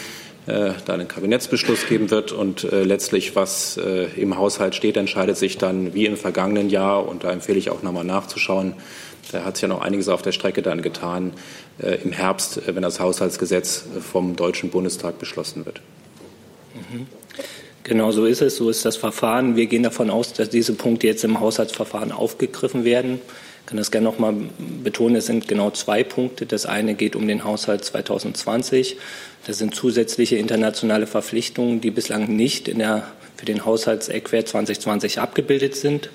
[0.46, 2.32] äh, da einen Kabinettsbeschluss geben wird.
[2.32, 7.08] Und äh, letztlich, was äh, im Haushalt steht, entscheidet sich dann wie im vergangenen Jahr.
[7.08, 8.74] Und da empfehle ich auch nochmal nachzuschauen.
[9.32, 11.32] Da hat sich ja noch einiges auf der Strecke dann getan
[11.78, 15.80] im Herbst, wenn das Haushaltsgesetz vom Deutschen Bundestag beschlossen wird.
[16.74, 17.08] Mhm.
[17.82, 19.56] Genau so ist es, so ist das Verfahren.
[19.56, 23.20] Wir gehen davon aus, dass diese Punkte jetzt im Haushaltsverfahren aufgegriffen werden.
[23.66, 24.32] Ich kann das gerne noch mal
[24.84, 26.46] betonen, es sind genau zwei Punkte.
[26.46, 28.96] Das eine geht um den Haushalt 2020.
[29.44, 35.74] Das sind zusätzliche internationale Verpflichtungen, die bislang nicht in der, für den Haushaltseckwert 2020 abgebildet
[35.74, 36.10] sind.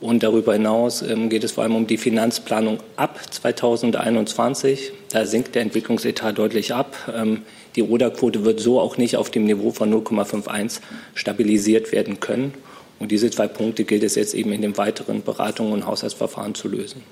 [0.00, 4.90] Und darüber hinaus ähm, geht es vor allem um die Finanzplanung ab 2021.
[5.12, 6.96] Da sinkt der Entwicklungsetat deutlich ab.
[7.14, 7.42] Ähm,
[7.76, 10.80] die Oder-Quote wird so auch nicht auf dem Niveau von 0,51
[11.14, 12.54] stabilisiert werden können.
[12.98, 16.68] Und diese zwei Punkte gilt es jetzt eben in den weiteren Beratungen und Haushaltsverfahren zu
[16.68, 17.02] lösen.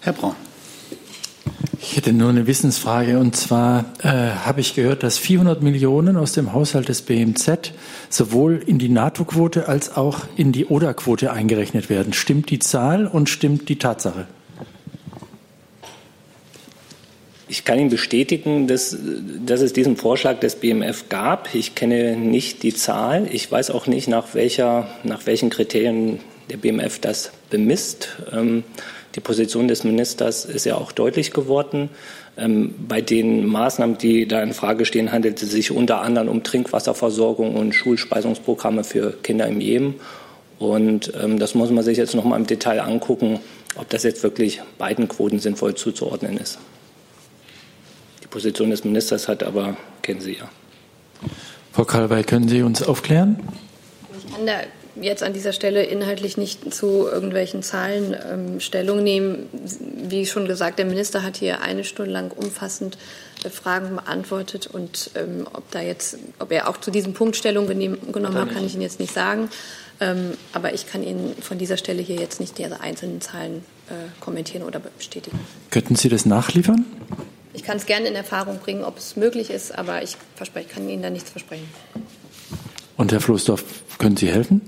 [0.00, 0.34] Herr Braun.
[1.80, 6.32] Ich hätte nur eine Wissensfrage und zwar äh, habe ich gehört, dass 400 Millionen aus
[6.32, 7.72] dem Haushalt des BMZ
[8.08, 12.12] sowohl in die NATO-Quote als auch in die ODA-Quote eingerechnet werden.
[12.12, 14.26] Stimmt die Zahl und stimmt die Tatsache?
[17.48, 18.96] Ich kann Ihnen bestätigen, dass,
[19.44, 21.54] dass es diesen Vorschlag des BMF gab.
[21.54, 23.28] Ich kenne nicht die Zahl.
[23.30, 26.18] Ich weiß auch nicht, nach, welcher, nach welchen Kriterien
[26.50, 28.16] der BMF das bemisst.
[28.32, 28.64] Ähm,
[29.14, 31.88] die Position des Ministers ist ja auch deutlich geworden.
[32.36, 36.42] Ähm, bei den Maßnahmen, die da in Frage stehen, handelt es sich unter anderem um
[36.42, 39.94] Trinkwasserversorgung und Schulspeisungsprogramme für Kinder im Jemen.
[40.58, 43.38] Und ähm, das muss man sich jetzt noch mal im Detail angucken,
[43.76, 46.58] ob das jetzt wirklich beiden Quoten sinnvoll zuzuordnen ist.
[48.36, 50.50] Die Position des Ministers hat aber, kennen Sie ja.
[51.72, 53.40] Frau Kalwey, können Sie uns aufklären?
[54.18, 54.60] Ich kann da
[55.00, 59.48] jetzt an dieser Stelle inhaltlich nicht zu irgendwelchen Zahlen ähm, Stellung nehmen.
[60.10, 62.98] Wie schon gesagt, der Minister hat hier eine Stunde lang umfassend
[63.42, 67.66] äh, Fragen beantwortet und ähm, ob da jetzt, ob er auch zu diesem Punkt Stellung
[67.66, 69.48] genommen hat, kann ich Ihnen jetzt nicht sagen.
[69.98, 73.94] Ähm, aber ich kann Ihnen von dieser Stelle hier jetzt nicht diese einzelnen Zahlen äh,
[74.20, 75.40] kommentieren oder bestätigen.
[75.70, 76.84] Könnten Sie das nachliefern?
[77.56, 80.86] Ich kann es gerne in Erfahrung bringen, ob es möglich ist, aber ich verspreche, kann
[80.90, 81.66] Ihnen da nichts versprechen.
[82.98, 83.64] Und Herr Floßdorf,
[83.96, 84.60] können Sie helfen?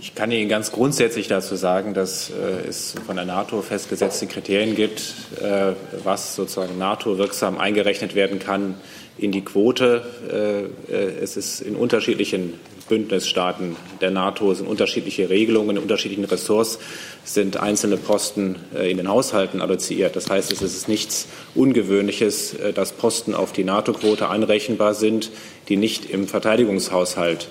[0.00, 4.76] Ich kann Ihnen ganz grundsätzlich dazu sagen, dass äh, es von der NATO festgesetzte Kriterien
[4.76, 5.72] gibt, äh,
[6.04, 8.76] was sozusagen NATO-wirksam eingerechnet werden kann
[9.18, 10.70] in die Quote.
[10.88, 12.54] Äh, äh, es ist in unterschiedlichen
[12.88, 16.78] Bündnisstaaten der NATO sind unterschiedliche Regelungen, in unterschiedlichen Ressorts
[17.24, 20.16] sind einzelne Posten äh, in den Haushalten alloziert.
[20.16, 25.30] Das heißt, es ist nichts Ungewöhnliches, äh, dass Posten auf die NATO-Quote anrechenbar sind,
[25.68, 27.48] die nicht im Verteidigungshaushalt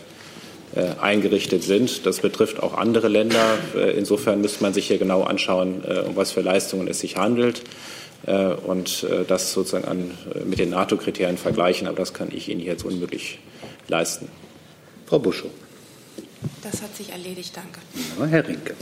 [0.75, 2.05] äh, eingerichtet sind.
[2.05, 3.57] Das betrifft auch andere Länder.
[3.95, 7.63] Insofern müsste man sich hier genau anschauen, um was für Leistungen es sich handelt
[8.65, 10.11] und das sozusagen an,
[10.45, 11.87] mit den NATO-Kriterien vergleichen.
[11.87, 13.39] Aber das kann ich Ihnen jetzt unmöglich
[13.87, 14.27] leisten.
[15.07, 15.49] Frau Buschow.
[16.61, 17.79] Das hat sich erledigt, danke.
[18.19, 18.75] Ja, Herr Rinke.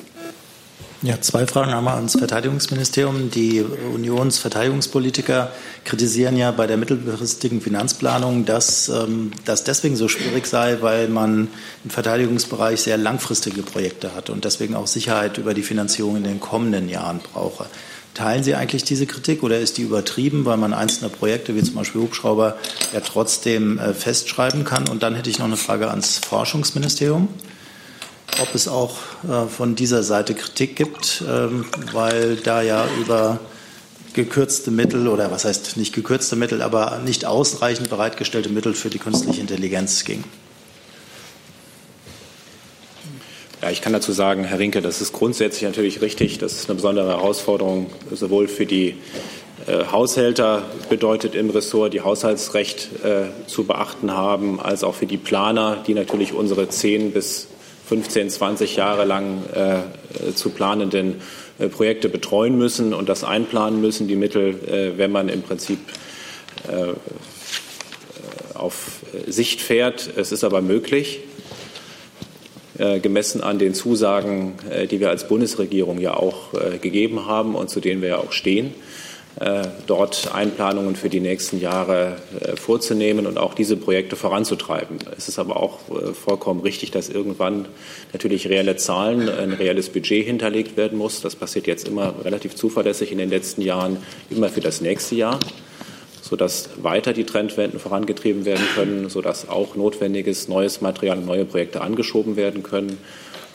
[1.02, 3.30] Ja, zwei Fragen einmal ans Verteidigungsministerium.
[3.30, 5.52] Die Unionsverteidigungspolitiker
[5.84, 11.50] kritisieren ja bei der mittelfristigen Finanzplanung, dass ähm, das deswegen so schwierig sei, weil man
[11.84, 16.40] im Verteidigungsbereich sehr langfristige Projekte hat und deswegen auch Sicherheit über die Finanzierung in den
[16.40, 17.68] kommenden Jahren brauche.
[18.16, 21.76] Teilen Sie eigentlich diese Kritik oder ist die übertrieben, weil man einzelne Projekte wie zum
[21.76, 22.56] Beispiel Hubschrauber
[22.94, 24.88] ja trotzdem äh, festschreiben kann?
[24.88, 27.28] Und dann hätte ich noch eine Frage ans Forschungsministerium,
[28.42, 28.96] ob es auch
[29.28, 33.42] äh, von dieser Seite Kritik gibt, ähm, weil da ja über
[34.14, 39.00] gekürzte Mittel oder was heißt nicht gekürzte Mittel, aber nicht ausreichend bereitgestellte Mittel für die
[39.00, 40.24] künstliche Intelligenz ging.
[43.66, 46.38] Ja, ich kann dazu sagen, Herr Rinke, das ist grundsätzlich natürlich richtig.
[46.38, 48.94] Das ist eine besondere Herausforderung, sowohl für die
[49.66, 55.18] äh, Haushälter bedeutet im Ressort, die Haushaltsrecht äh, zu beachten haben, als auch für die
[55.18, 57.48] Planer, die natürlich unsere 10 bis
[57.88, 61.16] 15, 20 Jahre lang äh, zu planenden
[61.58, 65.80] äh, Projekte betreuen müssen und das einplanen müssen, die Mittel, äh, wenn man im Prinzip
[66.68, 66.94] äh,
[68.54, 70.08] auf Sicht fährt.
[70.16, 71.22] Es ist aber möglich.
[72.78, 77.56] Äh, gemessen an den Zusagen, äh, die wir als Bundesregierung ja auch äh, gegeben haben
[77.56, 78.74] und zu denen wir ja auch stehen,
[79.86, 82.16] dort Einplanungen für die nächsten Jahre
[82.56, 84.98] vorzunehmen und auch diese Projekte voranzutreiben.
[85.18, 85.80] Es ist aber auch
[86.14, 87.66] vollkommen richtig, dass irgendwann
[88.14, 91.20] natürlich reelle Zahlen, ein reelles Budget hinterlegt werden muss.
[91.20, 93.98] Das passiert jetzt immer relativ zuverlässig in den letzten Jahren,
[94.30, 95.38] immer für das nächste Jahr
[96.28, 101.82] sodass weiter die Trendwenden vorangetrieben werden können, sodass auch notwendiges neues Material und neue Projekte
[101.82, 102.98] angeschoben werden können.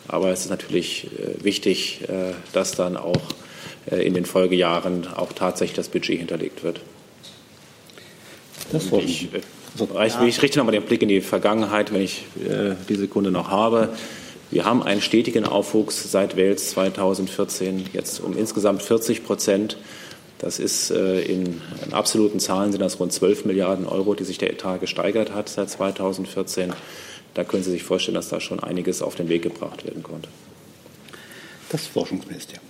[0.06, 3.20] Aber es ist natürlich äh, wichtig, äh, dass dann auch
[3.90, 6.80] äh, in den Folgejahren auch tatsächlich das Budget hinterlegt wird.
[8.70, 12.24] Das ich, ich, ich richte nochmal den Blick in die Vergangenheit, wenn ich
[12.88, 13.88] die Sekunde noch habe.
[14.52, 19.76] Wir haben einen stetigen Aufwuchs seit Wales 2014 jetzt um insgesamt 40 Prozent.
[20.40, 24.38] Das ist äh, in, in, absoluten Zahlen sind das rund 12 Milliarden Euro, die sich
[24.38, 26.72] der Etat gesteigert hat seit 2014.
[27.35, 30.31] Da können Sie sich vorstellen, dass da schon einiges auf den Weg gebracht werden konnte.
[31.68, 32.69] Das Forschungsministerium.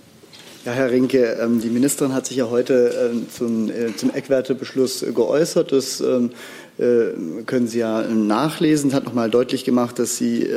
[0.63, 5.03] Ja, Herr Rinke, ähm, die Ministerin hat sich ja heute ähm, zum, äh, zum Eckwertebeschluss
[5.11, 5.71] geäußert.
[5.71, 6.29] Das ähm,
[6.77, 10.47] äh, können Sie ja nachlesen, hat nochmal deutlich gemacht, dass sie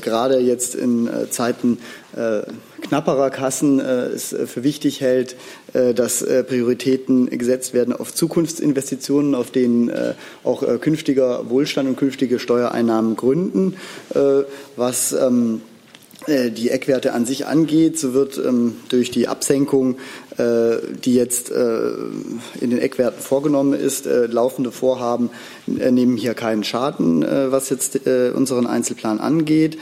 [0.00, 1.78] gerade jetzt in Zeiten
[2.80, 5.36] knapperer Kassen es für wichtig hält,
[5.72, 9.90] dass Prioritäten gesetzt werden auf Zukunftsinvestitionen, auf denen
[10.44, 13.76] auch künftiger Wohlstand und künftige Steuereinnahmen gründen,
[14.76, 15.14] was
[16.28, 19.96] die Eckwerte an sich angeht, so wird ähm, durch die Absenkung
[20.38, 21.90] äh, die jetzt äh,
[22.60, 24.06] in den Eckwerten vorgenommen ist.
[24.06, 25.30] Äh, laufende Vorhaben
[25.66, 28.00] nehmen hier keinen Schaden, was jetzt
[28.34, 29.78] unseren Einzelplan angeht.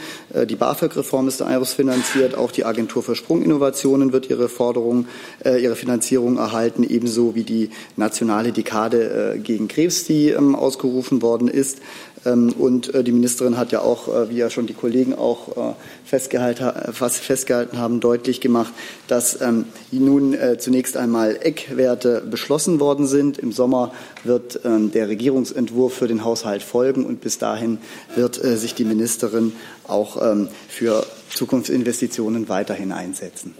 [0.47, 2.35] Die BAföG-Reform ist EIRUS finanziert.
[2.35, 5.07] Auch die Agentur für Sprunginnovationen wird ihre Forderung,
[5.43, 11.79] ihre Finanzierung erhalten, ebenso wie die nationale Dekade gegen Krebs, die ähm, ausgerufen worden ist.
[12.25, 15.57] Ähm, und äh, die Ministerin hat ja auch, äh, wie ja schon die Kollegen auch
[15.57, 15.73] äh,
[16.05, 18.73] festgehalten, haben, deutlich gemacht,
[19.07, 23.37] dass ähm, nun zunächst einmal Eckwerte beschlossen worden sind.
[23.37, 23.91] Im Sommer
[24.23, 27.77] wird ähm, der Regierungsentwurf für den Haushalt folgen und bis dahin
[28.15, 29.53] wird sich die Ministerin
[29.87, 30.21] auch
[30.67, 33.55] für Zukunftsinvestitionen weiterhin einsetzen.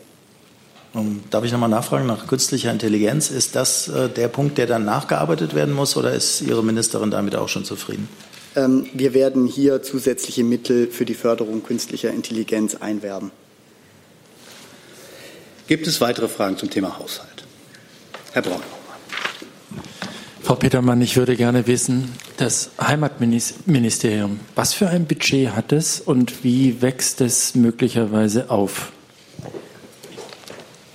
[1.29, 3.31] Darf ich nochmal nachfragen nach künstlicher Intelligenz?
[3.31, 7.49] Ist das der Punkt, der dann nachgearbeitet werden muss oder ist Ihre Ministerin damit auch
[7.49, 8.09] schon zufrieden?
[8.55, 13.31] Ähm, wir werden hier zusätzliche Mittel für die Förderung künstlicher Intelligenz einwerben.
[15.67, 17.45] Gibt es weitere Fragen zum Thema Haushalt?
[18.33, 18.61] Herr Braun.
[20.41, 26.43] Frau Petermann, ich würde gerne wissen, das Heimatministerium, was für ein Budget hat es und
[26.43, 28.91] wie wächst es möglicherweise auf?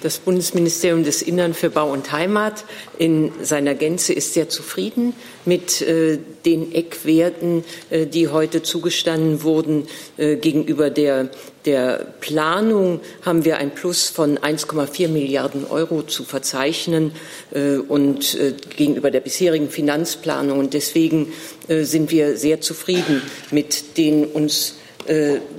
[0.07, 2.65] Das Bundesministerium des Innern für Bau und Heimat
[2.97, 5.15] in seiner Gänze ist sehr zufrieden
[5.45, 9.89] mit äh, den Eckwerten, äh, die heute zugestanden wurden.
[10.17, 11.31] Äh, gegenüber der,
[11.65, 17.11] der Planung haben wir ein Plus von 1,4 Milliarden Euro zu verzeichnen
[17.53, 20.61] äh, und äh, gegenüber der bisherigen Finanzplanung.
[20.61, 21.33] Und deswegen
[21.67, 24.77] äh, sind wir sehr zufrieden mit den uns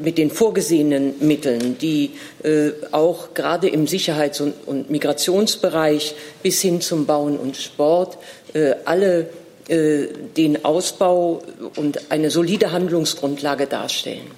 [0.03, 2.11] mit den vorgesehenen Mitteln, die
[2.43, 8.17] äh, auch gerade im Sicherheits- und Migrationsbereich bis hin zum Bauen und Sport
[8.53, 9.29] äh, alle
[9.69, 11.43] den Ausbau
[11.75, 14.31] und eine solide Handlungsgrundlage darstellen.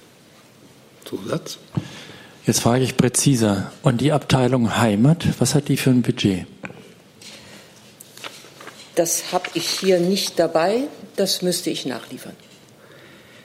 [1.04, 1.58] Zusatz?
[2.46, 3.70] Jetzt frage ich präziser.
[3.82, 6.46] Und die Abteilung Heimat, was hat die für ein Budget?
[8.96, 10.88] Das habe ich hier nicht dabei.
[11.16, 12.34] Das müsste ich nachliefern.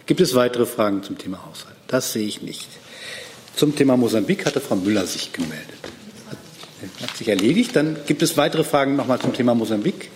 [0.06, 1.76] Gibt es weitere Fragen zum Thema Haushalt?
[1.88, 2.70] Das sehe ich nicht.
[3.56, 5.80] Zum Thema Mosambik hatte Frau Müller sich gemeldet.
[6.30, 7.76] Hat, hat sich erledigt.
[7.76, 10.12] Dann gibt es weitere Fragen nochmal zum Thema Mosambik.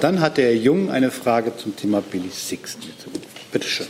[0.00, 2.78] Dann hat der Herr Jung eine Frage zum Thema Billy Six.
[3.52, 3.86] Bitte schön.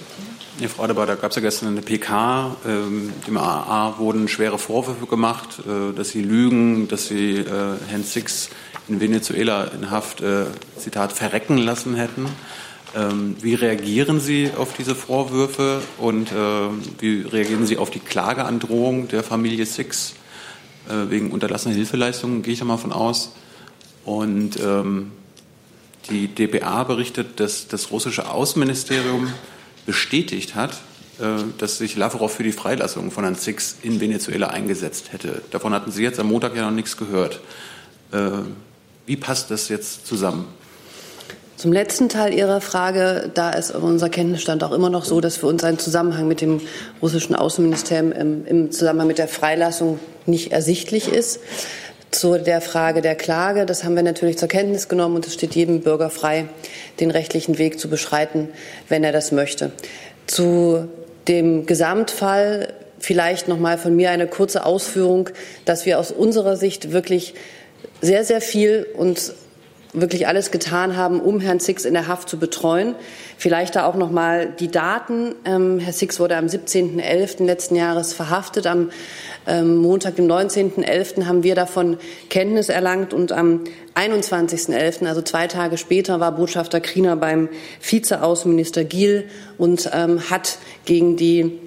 [0.59, 2.57] Ja, Frau Adebar, da gab es ja gestern eine PK.
[2.67, 7.45] Ähm, dem AA wurden schwere Vorwürfe gemacht, äh, dass sie lügen, dass sie äh,
[7.89, 8.51] Herrn Six
[8.89, 12.27] in Venezuela in Haft, äh, Zitat, verrecken lassen hätten.
[12.95, 16.35] Ähm, wie reagieren Sie auf diese Vorwürfe und äh,
[16.99, 20.15] wie reagieren Sie auf die Klageandrohung der Familie Six
[20.89, 23.33] äh, wegen unterlassener Hilfeleistungen, gehe ich da mal von aus.
[24.05, 25.13] Und ähm,
[26.11, 29.33] die DPA berichtet, dass das russische Außenministerium
[29.87, 30.73] bestätigt hat,
[31.19, 35.41] äh, dass sich Lavrov für die Freilassung von Herrn Six in Venezuela eingesetzt hätte.
[35.51, 37.41] Davon hatten Sie jetzt am Montag ja noch nichts gehört.
[38.13, 38.31] Äh,
[39.07, 40.47] wie passt das jetzt zusammen?
[41.63, 45.47] Zum letzten Teil Ihrer Frage, da ist unser Kenntnisstand auch immer noch so, dass für
[45.47, 46.61] uns ein Zusammenhang mit dem
[47.01, 51.39] russischen Außenministerium im, im Zusammenhang mit der Freilassung nicht ersichtlich ist.
[52.11, 55.55] Zu der Frage der Klage, das haben wir natürlich zur Kenntnis genommen und es steht
[55.55, 56.47] jedem Bürger frei,
[56.99, 58.49] den rechtlichen Weg zu beschreiten,
[58.89, 59.71] wenn er das möchte.
[60.27, 60.89] Zu
[61.29, 65.29] dem Gesamtfall vielleicht noch mal von mir eine kurze Ausführung,
[65.65, 67.35] dass wir aus unserer Sicht wirklich
[68.01, 69.33] sehr, sehr viel und
[69.93, 72.95] wirklich alles getan haben, um Herrn Six in der Haft zu betreuen.
[73.37, 75.35] Vielleicht da auch noch mal die Daten.
[75.45, 77.45] Ähm, Herr Six wurde am 17.11.
[77.45, 78.67] letzten Jahres verhaftet.
[78.67, 78.91] Am
[79.47, 81.27] ähm, Montag, dem 19.11.
[81.27, 81.99] haben wir davon
[82.31, 87.49] Kenntnis erlangt und am 21.11., also zwei Tage später, war Botschafter Kriener beim
[87.83, 89.29] Vizeaußenminister Giel
[89.59, 91.59] und ähm, hat gegen die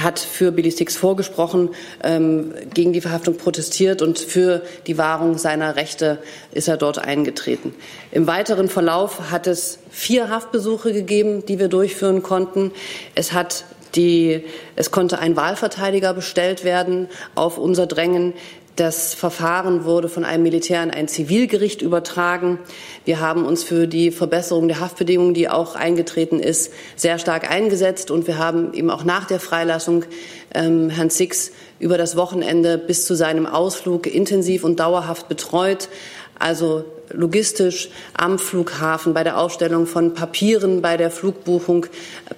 [0.00, 1.70] hat für Billy Six vorgesprochen,
[2.02, 6.18] ähm, gegen die Verhaftung protestiert und für die Wahrung seiner Rechte
[6.52, 7.74] ist er dort eingetreten.
[8.10, 12.72] Im weiteren Verlauf hat es vier Haftbesuche gegeben, die wir durchführen konnten.
[13.14, 14.44] Es hat die,
[14.76, 18.32] es konnte ein Wahlverteidiger bestellt werden auf unser Drängen.
[18.76, 22.58] Das Verfahren wurde von einem Militär an ein Zivilgericht übertragen.
[23.04, 28.10] Wir haben uns für die Verbesserung der Haftbedingungen, die auch eingetreten ist, sehr stark eingesetzt.
[28.10, 30.06] Und wir haben eben auch nach der Freilassung
[30.54, 35.90] ähm, Herrn Six über das Wochenende bis zu seinem Ausflug intensiv und dauerhaft betreut.
[36.38, 41.86] Also logistisch am Flughafen, bei der Ausstellung von Papieren, bei der Flugbuchung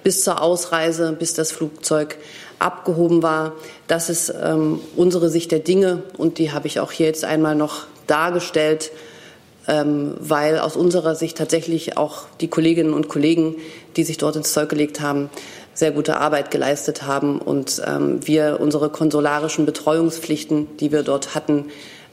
[0.03, 2.17] bis zur Ausreise, bis das Flugzeug
[2.59, 3.53] abgehoben war.
[3.87, 7.55] Das ist ähm, unsere Sicht der Dinge und die habe ich auch hier jetzt einmal
[7.55, 8.91] noch dargestellt,
[9.67, 13.55] ähm, weil aus unserer Sicht tatsächlich auch die Kolleginnen und Kollegen,
[13.95, 15.29] die sich dort ins Zeug gelegt haben,
[15.73, 21.65] sehr gute Arbeit geleistet haben und ähm, wir unsere konsularischen Betreuungspflichten, die wir dort hatten,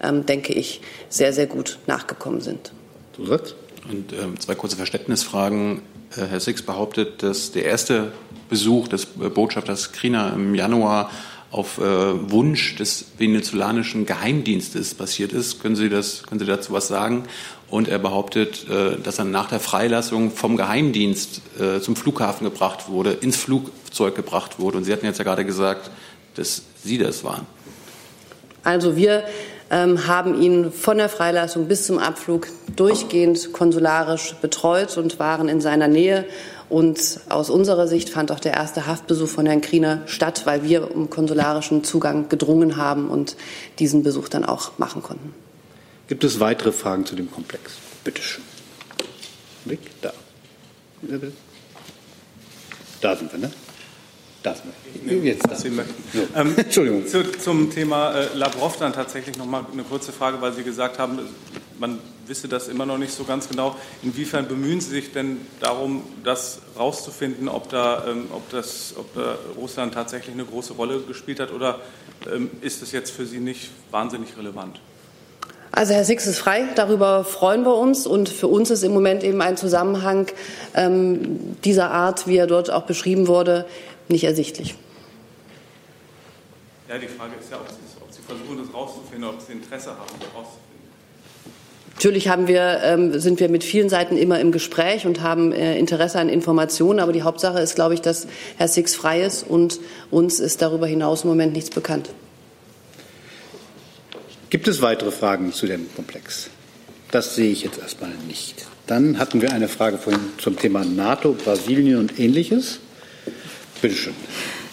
[0.02, 2.72] ähm, denke ich, sehr, sehr gut nachgekommen sind.
[3.14, 3.54] Zusatz?
[3.90, 5.82] Und ähm, zwei kurze Verständnisfragen.
[6.16, 8.12] Äh, Herr Six behauptet, dass der erste
[8.48, 11.10] Besuch des äh, Botschafters Krina im Januar
[11.50, 15.60] auf äh, Wunsch des venezolanischen Geheimdienstes passiert ist.
[15.60, 17.24] Können Sie, das, können Sie dazu was sagen?
[17.68, 22.88] Und er behauptet, äh, dass er nach der Freilassung vom Geheimdienst äh, zum Flughafen gebracht
[22.88, 24.78] wurde, ins Flugzeug gebracht wurde.
[24.78, 25.90] Und Sie hatten jetzt ja gerade gesagt,
[26.34, 27.46] dass Sie das waren.
[28.64, 29.24] Also wir
[29.72, 35.60] ähm, haben ihn von der Freilassung bis zum Abflug durchgehend konsularisch betreut und waren in
[35.60, 36.26] seiner Nähe.
[36.68, 40.94] Und aus unserer Sicht fand auch der erste Haftbesuch von Herrn Kriener statt, weil wir
[40.94, 43.36] um konsularischen Zugang gedrungen haben und
[43.78, 45.34] diesen Besuch dann auch machen konnten.
[46.06, 47.72] Gibt es weitere Fragen zu dem Komplex?
[48.04, 48.44] Bitte schön.
[49.64, 50.12] Blick, da.
[53.00, 53.50] Da sind wir, ne?
[54.42, 54.72] Da sind
[55.04, 55.18] wir.
[55.18, 55.54] Jetzt da.
[55.54, 55.94] Sie möchten.
[56.34, 57.06] Ähm, Entschuldigung.
[57.06, 60.98] Zu, zum Thema äh, Lavrov dann tatsächlich noch mal eine kurze Frage, weil Sie gesagt
[60.98, 61.20] haben,
[61.78, 63.76] man wisse das immer noch nicht so ganz genau.
[64.02, 69.36] Inwiefern bemühen Sie sich denn darum, das rauszufinden, ob da, ähm, ob das, ob da
[69.56, 71.80] Russland tatsächlich eine große Rolle gespielt hat oder
[72.32, 74.80] ähm, ist es jetzt für Sie nicht wahnsinnig relevant?
[75.74, 79.24] Also Herr Six ist frei, darüber freuen wir uns und für uns ist im Moment
[79.24, 80.26] eben ein Zusammenhang
[80.74, 83.64] ähm, dieser Art, wie er dort auch beschrieben wurde,
[84.12, 84.74] nicht ersichtlich.
[86.88, 89.90] Ja, die Frage ist ja, ob Sie, ob Sie versuchen, das rauszufinden, ob Sie Interesse
[89.90, 90.62] haben, das rauszufinden.
[91.94, 95.78] Natürlich haben wir, ähm, sind wir mit vielen Seiten immer im Gespräch und haben äh,
[95.78, 99.78] Interesse an Informationen, aber die Hauptsache ist, glaube ich, dass Herr Six frei ist und
[100.10, 102.10] uns ist darüber hinaus im Moment nichts bekannt.
[104.50, 106.50] Gibt es weitere Fragen zu dem Komplex?
[107.10, 108.66] Das sehe ich jetzt erstmal nicht.
[108.86, 112.80] Dann hatten wir eine Frage von, zum Thema NATO, Brasilien und Ähnliches.
[113.82, 114.14] Bitte schön.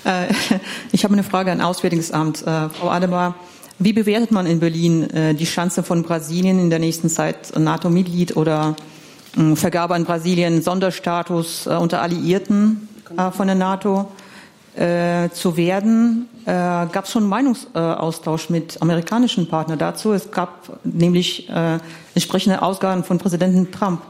[0.06, 0.28] Äh,
[0.92, 2.44] ich habe eine Frage an Auswärtiges Amt.
[2.44, 3.36] Äh, Frau Adebar,
[3.80, 8.38] wie bewertet man in Berlin äh, die Chance von Brasilien in der nächsten Zeit NATO-Mitglied
[8.38, 8.76] oder
[9.56, 12.90] Vergabe an Brasilien Sonderstatus unter Alliierten
[13.32, 14.12] von der NATO
[14.76, 16.28] zu werden?
[16.46, 20.14] Gab es schon Meinungsaustausch mit amerikanischen Partnern dazu?
[20.14, 21.48] Es gab nämlich
[22.16, 24.02] entsprechende Ausgaben von Präsidenten Trump.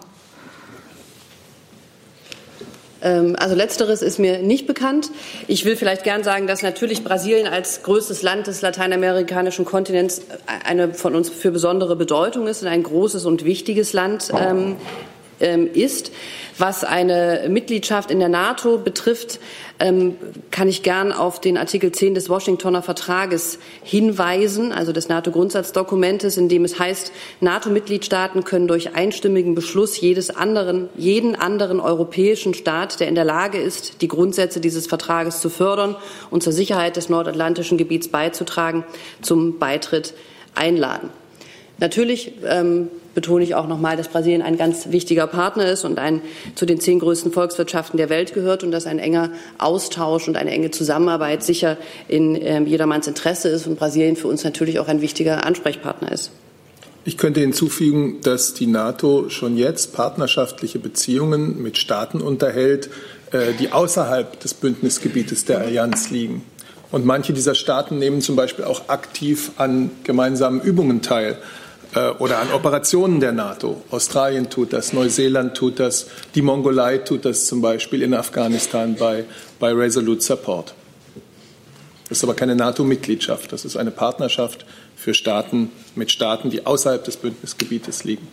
[3.01, 5.11] Ähm, also letzteres ist mir nicht bekannt.
[5.47, 10.21] Ich will vielleicht gern sagen, dass natürlich Brasilien als größtes Land des lateinamerikanischen Kontinents
[10.65, 14.75] eine von uns für besondere Bedeutung ist und ein großes und wichtiges Land ähm, ähm,
[15.39, 16.11] ist.
[16.57, 19.39] Was eine Mitgliedschaft in der NATO betrifft,
[19.79, 20.17] ähm,
[20.51, 26.49] kann ich gern auf den Artikel 10 des Washingtoner Vertrages hinweisen, also des NATO-Grundsatzdokumentes, in
[26.49, 33.07] dem es heißt, NATO-Mitgliedstaaten können durch einstimmigen Beschluss jedes anderen, jeden anderen europäischen Staat, der
[33.07, 35.95] in der Lage ist, die Grundsätze dieses Vertrages zu fördern
[36.29, 38.83] und zur Sicherheit des nordatlantischen Gebiets beizutragen,
[39.21, 40.13] zum Beitritt
[40.55, 41.09] einladen.
[41.77, 45.99] Natürlich ähm, betone ich auch noch mal, dass Brasilien ein ganz wichtiger Partner ist und
[45.99, 46.21] ein,
[46.55, 50.51] zu den zehn größten Volkswirtschaften der Welt gehört und dass ein enger Austausch und eine
[50.51, 51.75] enge Zusammenarbeit sicher
[52.07, 56.31] in äh, jedermanns Interesse ist und Brasilien für uns natürlich auch ein wichtiger Ansprechpartner ist.
[57.03, 62.89] Ich könnte hinzufügen, dass die NATO schon jetzt partnerschaftliche Beziehungen mit Staaten unterhält,
[63.31, 66.43] äh, die außerhalb des Bündnisgebietes der Allianz liegen.
[66.89, 71.37] Und manche dieser Staaten nehmen zum Beispiel auch aktiv an gemeinsamen Übungen teil.
[71.95, 73.81] Äh, oder an Operationen der NATO.
[73.89, 79.25] Australien tut das, Neuseeland tut das, die Mongolei tut das zum Beispiel in Afghanistan bei,
[79.59, 80.75] bei Resolute Support.
[82.07, 87.03] Das ist aber keine NATO-Mitgliedschaft, das ist eine Partnerschaft für Staaten mit Staaten, die außerhalb
[87.03, 88.27] des Bündnisgebietes liegen.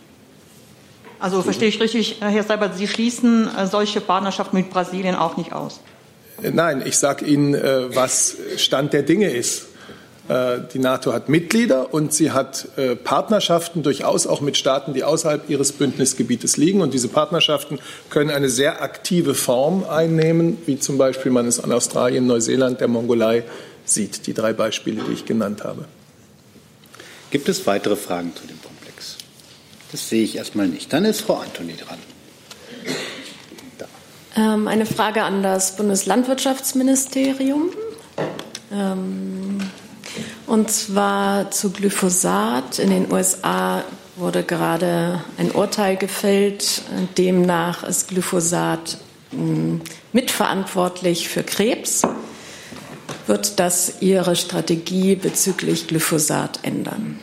[1.19, 5.51] Also verstehe ich richtig, Herr Seibert, Sie schließen äh, solche Partnerschaften mit Brasilien auch nicht
[5.51, 5.79] aus?
[6.43, 9.65] Äh, nein, ich sage Ihnen, was Stand der Dinge ist.
[10.27, 15.03] Äh, die NATO hat Mitglieder und sie hat äh, Partnerschaften durchaus auch mit Staaten, die
[15.03, 16.81] außerhalb ihres Bündnisgebietes liegen.
[16.81, 21.71] Und diese Partnerschaften können eine sehr aktive Form einnehmen, wie zum Beispiel man es an
[21.71, 23.43] Australien, Neuseeland, der Mongolei
[23.85, 24.27] sieht.
[24.27, 25.85] Die drei Beispiele, die ich genannt habe.
[27.31, 29.17] Gibt es weitere Fragen zu dem Komplex?
[29.91, 30.91] Das sehe ich erstmal nicht.
[30.91, 31.99] Dann ist Frau Antoni dran.
[34.37, 37.71] Ähm, eine Frage an das Bundeslandwirtschaftsministerium.
[38.71, 39.57] Ähm,
[40.45, 42.79] und zwar zu Glyphosat.
[42.79, 43.83] In den USA
[44.15, 46.81] wurde gerade ein Urteil gefällt,
[47.17, 48.97] demnach ist Glyphosat
[49.31, 49.81] hm,
[50.13, 52.01] mitverantwortlich für Krebs.
[53.27, 57.19] Wird das Ihre Strategie bezüglich Glyphosat ändern?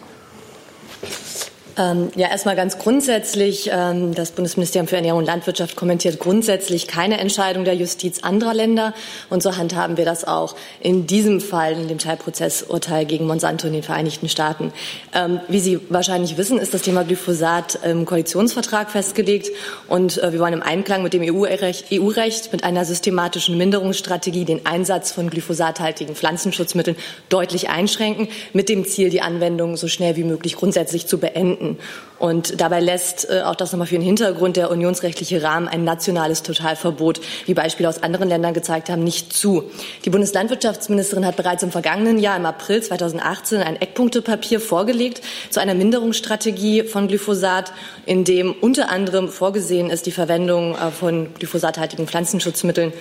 [1.76, 3.68] Ähm, ja, erstmal ganz grundsätzlich.
[3.72, 8.94] Ähm, das Bundesministerium für Ernährung und Landwirtschaft kommentiert grundsätzlich keine Entscheidung der Justiz anderer Länder.
[9.28, 13.72] Und so handhaben wir das auch in diesem Fall, in dem Teilprozessurteil gegen Monsanto in
[13.72, 14.72] den Vereinigten Staaten.
[15.12, 19.50] Ähm, wie Sie wahrscheinlich wissen, ist das Thema Glyphosat im Koalitionsvertrag festgelegt.
[19.88, 22.12] Und äh, wir wollen im Einklang mit dem EU-Recht EU
[22.52, 26.96] mit einer systematischen Minderungsstrategie den Einsatz von glyphosathaltigen Pflanzenschutzmitteln
[27.28, 31.78] deutlich einschränken, mit dem Ziel, die Anwendung so schnell wie möglich grundsätzlich zu beenden finden.
[32.18, 36.42] Und dabei lässt äh, auch das nochmal für den Hintergrund der unionsrechtliche Rahmen ein nationales
[36.42, 39.64] Totalverbot, wie Beispiele aus anderen Ländern gezeigt haben, nicht zu.
[40.04, 45.74] Die Bundeslandwirtschaftsministerin hat bereits im vergangenen Jahr, im April 2018, ein Eckpunktepapier vorgelegt zu einer
[45.74, 47.72] Minderungsstrategie von Glyphosat,
[48.06, 52.92] in dem unter anderem vorgesehen ist, die Verwendung äh, von glyphosathaltigen Pflanzenschutzmitteln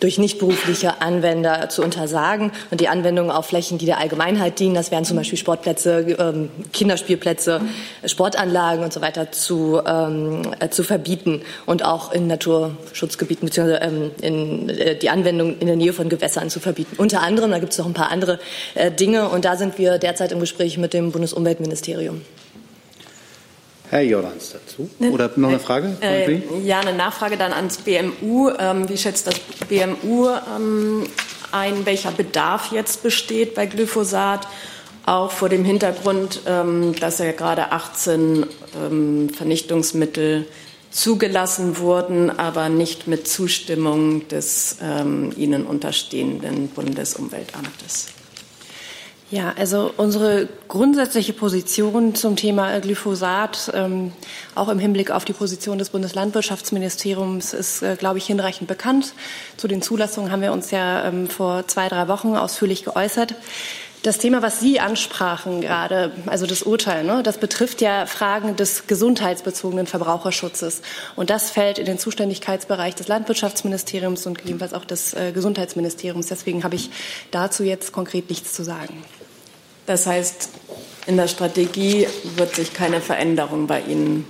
[0.00, 4.90] durch nichtberufliche Anwender zu untersagen und die Anwendung auf Flächen, die der Allgemeinheit dienen, das
[4.90, 7.60] wären zum Beispiel Sportplätze, ähm, Kinderspielplätze,
[8.04, 13.74] Sportanlagen und so weiter, zu, ähm, äh, zu verbieten und auch in Naturschutzgebieten bzw.
[13.76, 16.96] Ähm, in, äh, die Anwendung in der Nähe von Gewässern zu verbieten.
[16.96, 18.40] Unter anderem, da gibt es noch ein paar andere
[18.74, 22.22] äh, Dinge und da sind wir derzeit im Gespräch mit dem Bundesumweltministerium.
[23.90, 24.88] Herr Jordans dazu.
[25.00, 25.96] Ne, Oder noch eine Frage?
[26.00, 28.50] Äh, ja, eine Nachfrage dann ans BMU.
[28.56, 29.34] Ähm, wie schätzt das
[29.68, 31.04] BMU ähm,
[31.50, 34.46] ein, welcher Bedarf jetzt besteht bei Glyphosat?
[35.06, 40.46] Auch vor dem Hintergrund, ähm, dass ja gerade 18 ähm, Vernichtungsmittel
[40.92, 48.06] zugelassen wurden, aber nicht mit Zustimmung des ähm, ihnen unterstehenden Bundesumweltamtes.
[49.30, 54.10] Ja, also unsere grundsätzliche Position zum Thema Glyphosat, ähm,
[54.56, 59.14] auch im Hinblick auf die Position des Bundeslandwirtschaftsministeriums, ist, äh, glaube ich, hinreichend bekannt.
[59.56, 63.36] Zu den Zulassungen haben wir uns ja ähm, vor zwei, drei Wochen ausführlich geäußert.
[64.02, 68.88] Das Thema, was Sie ansprachen gerade, also das Urteil, ne, das betrifft ja Fragen des
[68.88, 70.80] gesundheitsbezogenen Verbraucherschutzes.
[71.14, 76.26] Und das fällt in den Zuständigkeitsbereich des Landwirtschaftsministeriums und gegebenenfalls auch des äh, Gesundheitsministeriums.
[76.26, 76.90] Deswegen habe ich
[77.30, 79.04] dazu jetzt konkret nichts zu sagen.
[79.90, 80.50] Das heißt,
[81.08, 84.24] in der Strategie wird sich keine Veränderung bei Ihnen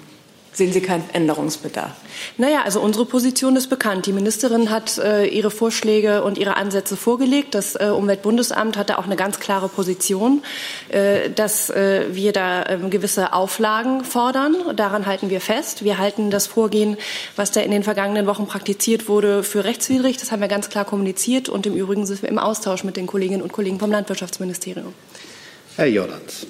[0.53, 1.93] Sehen Sie keinen Änderungsbedarf?
[2.37, 4.07] Naja, also unsere Position ist bekannt.
[4.07, 7.55] Die Ministerin hat äh, ihre Vorschläge und ihre Ansätze vorgelegt.
[7.55, 10.43] Das äh, Umweltbundesamt hatte auch eine ganz klare Position,
[10.89, 14.57] äh, dass äh, wir da ähm, gewisse Auflagen fordern.
[14.75, 15.85] Daran halten wir fest.
[15.85, 16.97] Wir halten das Vorgehen,
[17.37, 20.17] was da in den vergangenen Wochen praktiziert wurde, für rechtswidrig.
[20.17, 21.49] Das haben wir ganz klar kommuniziert.
[21.49, 24.95] Und im Übrigen sind wir im Austausch mit den Kolleginnen und Kollegen vom Landwirtschaftsministerium.
[25.81, 26.47] Herr Jordans.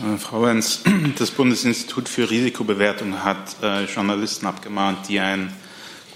[0.00, 0.80] Äh, Frau Wenz,
[1.20, 5.52] das Bundesinstitut für Risikobewertung hat äh, Journalisten abgemahnt, die ein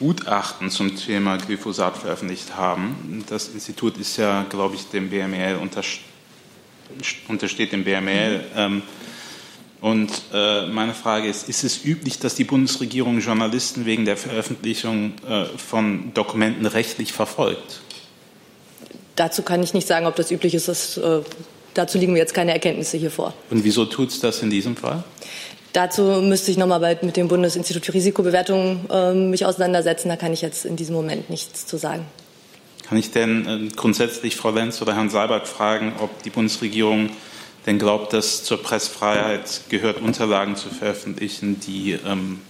[0.00, 3.24] Gutachten zum Thema Glyphosat veröffentlicht haben.
[3.28, 5.60] Das Institut ist ja, glaube ich, dem BML
[7.28, 8.40] untersteht dem BML.
[8.56, 8.82] Ähm,
[9.80, 15.12] und äh, meine Frage ist, ist es üblich, dass die Bundesregierung Journalisten wegen der Veröffentlichung
[15.24, 17.80] äh, von Dokumenten rechtlich verfolgt?
[19.14, 20.66] Dazu kann ich nicht sagen, ob das üblich ist.
[20.66, 20.98] Das,
[21.74, 23.34] dazu liegen mir jetzt keine Erkenntnisse hier vor.
[23.50, 25.04] Und wieso tut es das in diesem Fall?
[25.72, 30.08] Dazu müsste ich nochmal mit dem Bundesinstitut für Risikobewertung äh, mich auseinandersetzen.
[30.08, 32.06] Da kann ich jetzt in diesem Moment nichts zu sagen.
[32.88, 37.10] Kann ich denn äh, grundsätzlich Frau Lenz oder Herrn Seibert fragen, ob die Bundesregierung
[37.66, 42.40] denn glaubt, dass zur Pressfreiheit gehört, Unterlagen zu veröffentlichen, die ähm,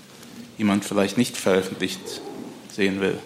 [0.57, 2.01] jemand vielleicht nicht veröffentlicht
[2.73, 3.19] sehen will?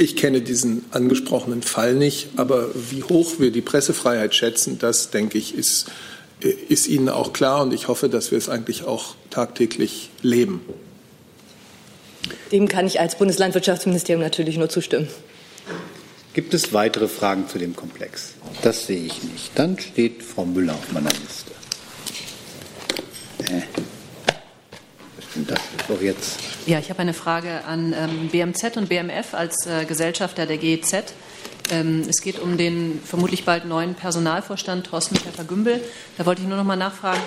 [0.00, 5.38] Ich kenne diesen angesprochenen Fall nicht, aber wie hoch wir die Pressefreiheit schätzen, das denke
[5.38, 5.86] ich, ist,
[6.40, 10.60] äh, ist Ihnen auch klar und ich hoffe, dass wir es eigentlich auch tagtäglich leben.
[12.52, 15.08] Dem kann ich als Bundeslandwirtschaftsministerium natürlich nur zustimmen.
[16.32, 18.34] Gibt es weitere Fragen zu dem Komplex?
[18.62, 19.50] Das sehe ich nicht.
[19.56, 21.50] Dann steht Frau Müller auf meiner Liste.
[23.52, 23.62] Äh.
[25.34, 25.58] Das
[26.00, 30.58] jetzt ja, ich habe eine Frage an ähm, BMZ und BMF als äh, Gesellschafter der
[30.58, 31.14] GEZ.
[31.70, 35.82] Ähm, es geht um den vermutlich bald neuen Personalvorstand Thorsten Pfeffer-Gümbel.
[36.16, 37.20] Da wollte ich nur noch mal nachfragen.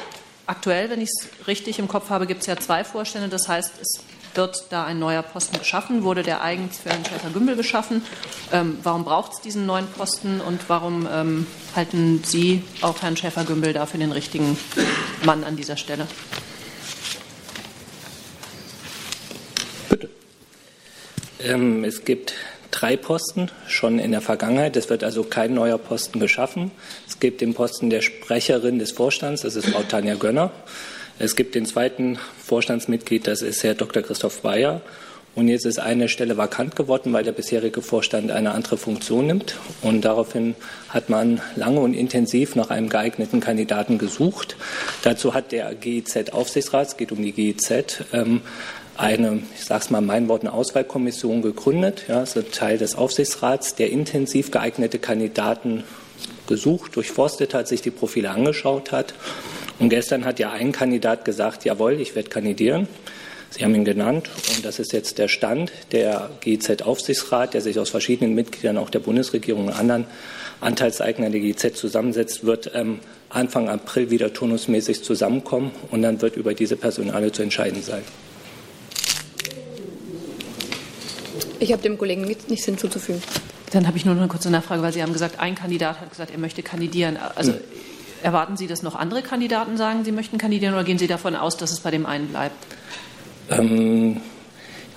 [0.47, 3.29] Aktuell, wenn ich es richtig im Kopf habe, gibt es ja zwei Vorstände.
[3.29, 4.03] Das heißt, es
[4.35, 6.03] wird da ein neuer Posten geschaffen.
[6.03, 8.03] Wurde der eigens für Herrn Pfeffer-Gümbel geschaffen?
[8.51, 13.73] Ähm, warum braucht es diesen neuen Posten und warum ähm, halten Sie auch Herrn Schäfer-Gümbel
[13.73, 14.57] da für den richtigen
[15.23, 16.07] Mann an dieser Stelle?
[21.43, 22.33] Ähm, es gibt
[22.71, 24.75] drei Posten schon in der Vergangenheit.
[24.75, 26.71] Es wird also kein neuer Posten geschaffen.
[27.07, 30.51] Es gibt den Posten der Sprecherin des Vorstands, das ist Frau Tanja Gönner.
[31.19, 34.01] Es gibt den zweiten Vorstandsmitglied, das ist Herr Dr.
[34.01, 34.81] Christoph Bayer.
[35.33, 39.55] Und jetzt ist eine Stelle vakant geworden, weil der bisherige Vorstand eine andere Funktion nimmt.
[39.81, 40.55] Und daraufhin
[40.89, 44.57] hat man lange und intensiv nach einem geeigneten Kandidaten gesucht.
[45.03, 48.41] Dazu hat der GIZ-Aufsichtsrat, es geht um die GIZ, ähm,
[48.97, 52.03] eine, ich sage es mal in meinen Worten, Auswahlkommission gegründet.
[52.07, 55.83] Ja, ein Teil des Aufsichtsrats, der intensiv geeignete Kandidaten
[56.47, 59.13] gesucht, durchforstet hat, sich die Profile angeschaut hat.
[59.79, 62.87] Und gestern hat ja ein Kandidat gesagt, jawohl, ich werde kandidieren.
[63.49, 65.73] Sie haben ihn genannt und das ist jetzt der Stand.
[65.91, 70.05] Der GIZ-Aufsichtsrat, der sich aus verschiedenen Mitgliedern auch der Bundesregierung und anderen
[70.61, 76.53] Anteilseignern der GIZ zusammensetzt, wird ähm, Anfang April wieder turnusmäßig zusammenkommen und dann wird über
[76.53, 78.03] diese Personale zu entscheiden sein.
[81.61, 83.21] Ich habe dem Kollegen nichts hinzuzufügen.
[83.71, 86.09] Dann habe ich nur noch eine kurze Nachfrage, weil Sie haben gesagt, ein Kandidat hat
[86.09, 87.17] gesagt, er möchte kandidieren.
[87.35, 87.53] Also
[88.23, 91.57] erwarten Sie, dass noch andere Kandidaten sagen, sie möchten kandidieren oder gehen Sie davon aus,
[91.57, 92.55] dass es bei dem einen bleibt?
[93.51, 94.21] Ähm,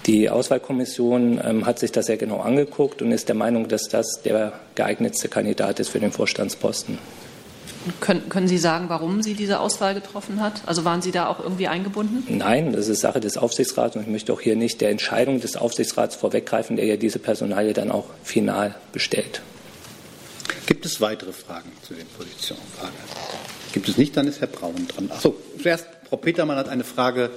[0.06, 4.22] die Auswahlkommission ähm, hat sich das sehr genau angeguckt und ist der Meinung, dass das
[4.24, 6.98] der geeignetste Kandidat ist für den Vorstandsposten.
[8.00, 10.62] Können, können, Sie sagen, warum sie diese Auswahl getroffen hat?
[10.66, 12.24] Also waren Sie da auch irgendwie eingebunden?
[12.28, 15.56] Nein, das ist Sache des Aufsichtsrats und ich möchte auch hier nicht der Entscheidung des
[15.56, 19.42] Aufsichtsrats vorweggreifen, der ja diese Personalie dann auch final bestellt.
[20.66, 22.62] Gibt es weitere Fragen zu den Positionen?
[23.72, 25.10] Gibt es nicht, dann ist Herr Braun dran.
[25.10, 27.30] Achso, zuerst Frau Petermann hat eine Frage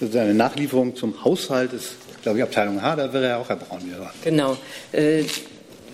[0.00, 3.84] eine Nachlieferung zum Haushalt ist, glaube ich, Abteilung H, da wäre ja auch Herr Braun
[3.84, 4.10] wieder dran.
[4.22, 4.56] Genau.
[4.92, 5.24] Äh,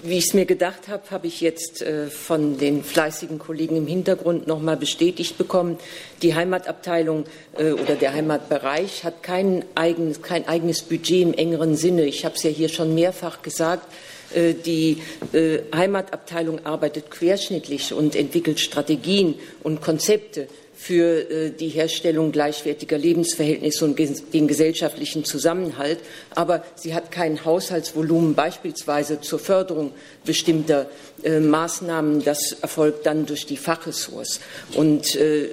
[0.03, 3.87] wie ich es mir gedacht habe, habe ich jetzt äh, von den fleißigen Kollegen im
[3.87, 5.79] Hintergrund noch mal bestätigt bekommen.
[6.23, 7.25] Die Heimatabteilung
[7.59, 12.05] äh, oder der Heimatbereich hat kein eigenes, kein eigenes Budget im engeren Sinne.
[12.05, 13.87] Ich habe es ja hier schon mehrfach gesagt.
[14.35, 22.33] Äh, die äh, Heimatabteilung arbeitet querschnittlich und entwickelt Strategien und Konzepte für äh, die Herstellung
[22.33, 25.99] gleichwertiger Lebensverhältnisse und den gesellschaftlichen Zusammenhalt.
[26.35, 29.93] Aber sie hat kein Haushaltsvolumen beispielsweise zur Förderung
[30.25, 30.87] bestimmter
[31.27, 32.25] äh, Maßnahmen.
[32.25, 34.41] Das erfolgt dann durch die Fachressorts.
[34.75, 35.49] Und äh,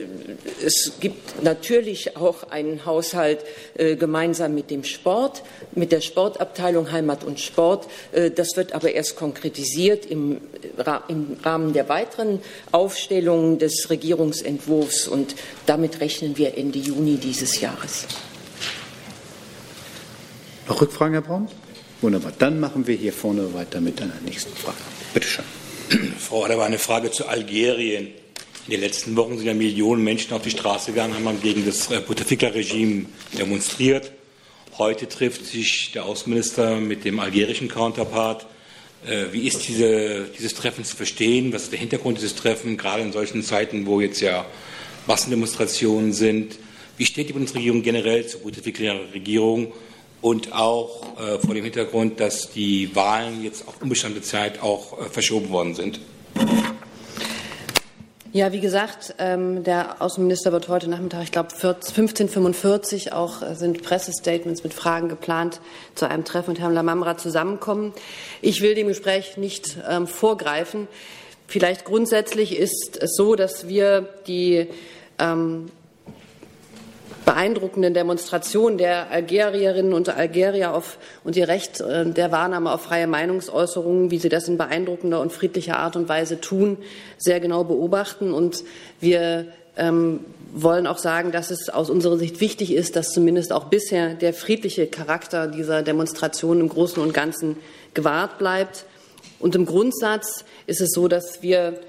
[0.63, 3.39] es gibt natürlich auch einen Haushalt
[3.75, 5.41] gemeinsam mit dem Sport,
[5.73, 7.87] mit der Sportabteilung Heimat und Sport.
[8.35, 10.41] das wird aber erst konkretisiert im,
[11.07, 12.39] im Rahmen der weiteren
[12.71, 18.05] Aufstellung des Regierungsentwurfs und damit rechnen wir Ende Juni dieses Jahres.
[20.67, 21.47] Noch Rückfragen, Herr Braun?
[22.01, 22.33] Wunderbar.
[22.37, 24.77] Dann machen wir hier vorne weiter mit einer nächsten Frage.
[25.13, 25.62] Bitte schön.
[26.19, 28.07] Frau Adebar, eine Frage zu Algerien.
[28.67, 31.91] In den letzten Wochen sind ja Millionen Menschen auf die Straße gegangen, haben gegen das
[31.91, 33.05] äh, Bouteflika-Regime
[33.37, 34.11] demonstriert.
[34.77, 38.45] Heute trifft sich der Außenminister mit dem algerischen Counterpart.
[39.05, 41.53] Äh, wie ist diese, dieses Treffen zu verstehen?
[41.53, 44.45] Was ist der Hintergrund dieses Treffens, gerade in solchen Zeiten, wo jetzt ja
[45.05, 46.57] Massendemonstrationen sind.
[46.97, 49.73] Wie steht die Bundesregierung generell zur Bouteflika-Regierung
[50.23, 55.03] und auch äh, vor dem Hintergrund, dass die Wahlen jetzt auf unbestimmte Zeit auch äh,
[55.09, 55.99] verschoben worden sind?
[58.31, 63.83] Ja, wie gesagt, ähm, der Außenminister wird heute Nachmittag, ich glaube 15.45 auch äh, sind
[63.83, 65.59] Pressestatements mit Fragen geplant,
[65.93, 67.93] zu einem Treffen mit Herrn Lamamra zusammenkommen.
[68.41, 70.87] Ich will dem Gespräch nicht ähm, vorgreifen.
[71.47, 74.67] Vielleicht grundsätzlich ist es so, dass wir die
[75.19, 75.69] ähm,
[77.25, 83.07] beeindruckenden Demonstrationen der Algerierinnen und Algerier auf, und ihr Recht äh, der Wahrnahme auf freie
[83.07, 86.77] Meinungsäußerungen, wie sie das in beeindruckender und friedlicher Art und Weise tun,
[87.17, 88.33] sehr genau beobachten.
[88.33, 88.63] Und
[88.99, 89.47] wir
[89.77, 90.21] ähm,
[90.53, 94.33] wollen auch sagen, dass es aus unserer Sicht wichtig ist, dass zumindest auch bisher der
[94.33, 97.57] friedliche Charakter dieser Demonstration im Großen und Ganzen
[97.93, 98.85] gewahrt bleibt.
[99.39, 101.79] Und im Grundsatz ist es so, dass wir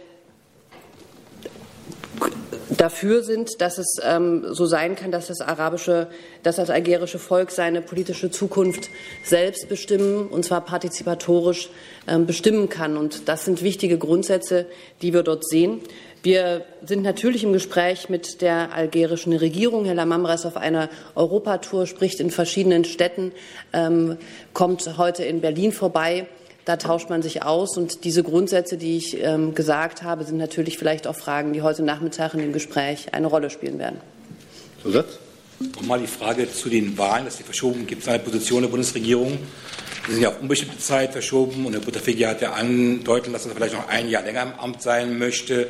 [2.76, 6.08] dafür sind, dass es ähm, so sein kann, dass das arabische,
[6.42, 8.90] dass das algerische Volk seine politische Zukunft
[9.22, 11.70] selbst bestimmen und zwar partizipatorisch
[12.06, 12.96] ähm, bestimmen kann.
[12.96, 14.66] Und das sind wichtige Grundsätze,
[15.02, 15.80] die wir dort sehen.
[16.22, 19.84] Wir sind natürlich im Gespräch mit der algerischen Regierung.
[19.84, 23.32] Herr Lamamra ist auf einer Europatour, spricht in verschiedenen Städten,
[23.72, 24.16] ähm,
[24.54, 26.26] kommt heute in Berlin vorbei.
[26.64, 27.76] Da tauscht man sich aus.
[27.76, 31.82] Und diese Grundsätze, die ich ähm, gesagt habe, sind natürlich vielleicht auch Fragen, die heute
[31.82, 34.00] Nachmittag in dem Gespräch eine Rolle spielen werden.
[34.82, 35.18] Zusatz?
[35.76, 39.38] Nochmal die Frage zu den Wahlen, dass die verschoben gibt es eine Position der Bundesregierung.
[40.08, 43.54] Die sind ja auf unbestimmte Zeit verschoben und Herr Butterfigi hat ja andeuten lassen, dass
[43.54, 45.68] er vielleicht noch ein Jahr länger im Amt sein möchte.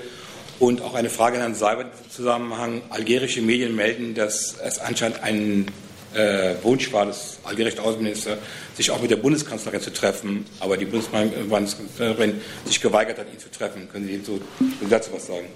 [0.58, 2.82] Und auch eine Frage an Herrn Seibert im Zusammenhang.
[2.88, 5.66] Algerische Medien melden, dass es anscheinend ein
[6.14, 8.38] äh, Wunsch war des algerischen Außenministers,
[8.76, 13.50] sich auch mit der Bundeskanzlerin zu treffen, aber die Bundeskanzlerin sich geweigert hat, ihn zu
[13.50, 13.88] treffen.
[13.90, 14.40] Können Sie so
[14.88, 15.46] dazu was sagen?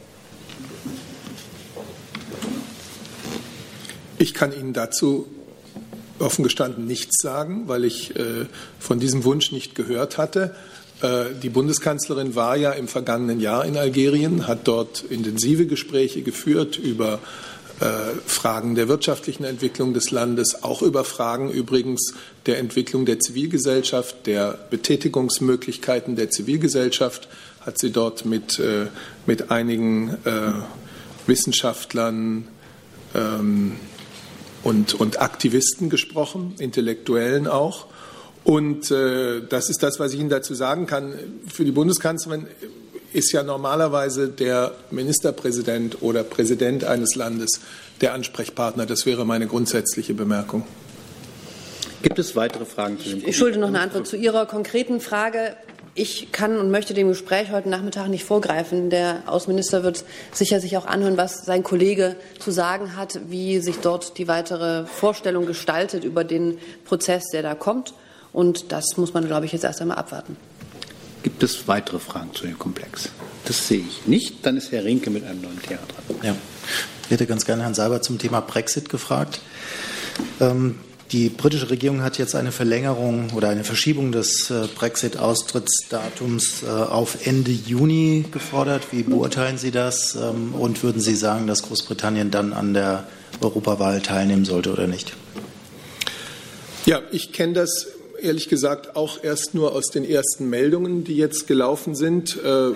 [4.19, 5.29] Ich kann Ihnen dazu
[6.19, 8.47] offen gestanden nichts sagen, weil ich äh,
[8.79, 10.55] von diesem Wunsch nicht gehört hatte.
[11.01, 16.77] Äh, die Bundeskanzlerin war ja im vergangenen Jahr in Algerien, hat dort intensive Gespräche geführt
[16.77, 17.19] über äh,
[18.27, 22.15] Fragen der wirtschaftlichen Entwicklung des Landes, auch über Fragen übrigens
[22.47, 27.29] der Entwicklung der Zivilgesellschaft, der Betätigungsmöglichkeiten der Zivilgesellschaft,
[27.61, 28.87] hat sie dort mit, äh,
[29.27, 30.53] mit einigen äh,
[31.27, 32.49] Wissenschaftlern
[33.15, 33.77] ähm,
[34.63, 37.87] und, und Aktivisten gesprochen, Intellektuellen auch.
[38.45, 41.13] Und äh, das ist das, was ich Ihnen dazu sagen kann.
[41.53, 42.47] Für die Bundeskanzlerin
[43.13, 47.61] ist ja normalerweise der Ministerpräsident oder Präsident eines Landes
[48.01, 48.87] der Ansprechpartner.
[48.87, 50.65] Das wäre meine grundsätzliche Bemerkung.
[52.03, 55.57] Gibt es weitere Fragen zu dem Ich schulde noch eine Antwort zu Ihrer konkreten Frage.
[55.95, 58.89] Ich kann und möchte dem Gespräch heute Nachmittag nicht vorgreifen.
[58.89, 63.79] Der Außenminister wird sicher sich auch anhören, was sein Kollege zu sagen hat, wie sich
[63.79, 67.95] dort die weitere Vorstellung gestaltet über den Prozess, der da kommt.
[68.33, 70.37] Und das muss man, glaube ich, jetzt erst einmal abwarten.
[71.23, 73.11] Gibt es weitere Fragen zu dem Komplex?
[73.45, 74.47] Das sehe ich nicht.
[74.47, 76.17] Dann ist Herr Rinke mit einem neuen Thema dran.
[76.23, 76.37] Ja.
[77.05, 79.41] Ich hätte ganz gerne Herrn Seibert zum Thema Brexit gefragt.
[80.41, 80.77] Ähm,
[81.11, 87.27] die britische Regierung hat jetzt eine Verlängerung oder eine Verschiebung des äh, Brexit-Austrittsdatums äh, auf
[87.27, 88.93] Ende Juni gefordert.
[88.93, 90.17] Wie beurteilen Sie das?
[90.17, 93.09] Ähm, und würden Sie sagen, dass Großbritannien dann an der
[93.41, 95.15] Europawahl teilnehmen sollte oder nicht?
[96.85, 97.87] Ja, ich kenne das
[98.21, 102.37] ehrlich gesagt auch erst nur aus den ersten Meldungen, die jetzt gelaufen sind.
[102.43, 102.73] Äh,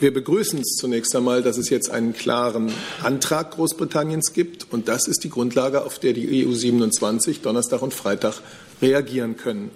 [0.00, 2.72] wir begrüßen es zunächst einmal, dass es jetzt einen klaren
[3.02, 4.72] Antrag Großbritanniens gibt.
[4.72, 8.40] Und das ist die Grundlage, auf der die EU 27 Donnerstag und Freitag
[8.80, 9.70] reagieren können.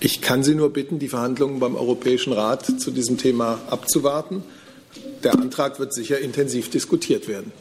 [0.00, 4.42] Ich kann Sie nur bitten, die Verhandlungen beim Europäischen Rat zu diesem Thema abzuwarten.
[5.24, 7.52] Der Antrag wird sicher intensiv diskutiert werden.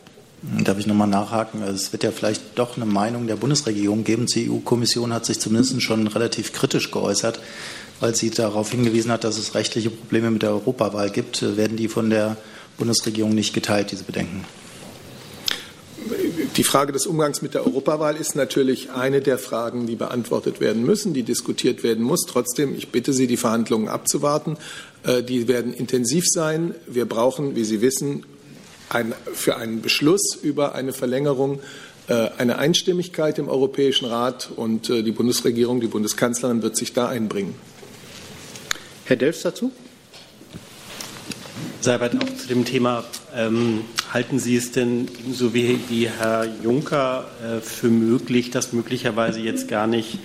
[0.42, 1.62] Darf ich nochmal nachhaken?
[1.64, 4.26] Es wird ja vielleicht doch eine Meinung der Bundesregierung geben.
[4.26, 7.42] Die EU-Kommission hat sich zumindest schon relativ kritisch geäußert,
[8.00, 11.58] weil sie darauf hingewiesen hat, dass es rechtliche Probleme mit der Europawahl gibt.
[11.58, 12.38] Werden die von der
[12.78, 14.46] Bundesregierung nicht geteilt, diese Bedenken?
[16.56, 20.86] Die Frage des Umgangs mit der Europawahl ist natürlich eine der Fragen, die beantwortet werden
[20.86, 22.26] müssen, die diskutiert werden muss.
[22.26, 24.58] Trotzdem, ich bitte Sie, die Verhandlungen abzuwarten.
[25.04, 26.76] Äh, die werden intensiv sein.
[26.88, 28.26] Wir brauchen, wie Sie wissen,
[28.90, 31.60] ein, für einen Beschluss über eine Verlängerung
[32.10, 37.08] äh, eine Einstimmigkeit im Europäischen Rat und äh, die Bundesregierung, die Bundeskanzlerin wird sich da
[37.08, 37.54] einbringen.
[39.06, 39.72] Herr Delfs dazu?
[41.82, 43.04] Seibert, auch zu dem Thema,
[43.36, 43.82] ähm,
[44.12, 49.68] halten Sie es denn so wie, wie Herr Juncker äh, für möglich, dass möglicherweise jetzt
[49.68, 50.18] gar nicht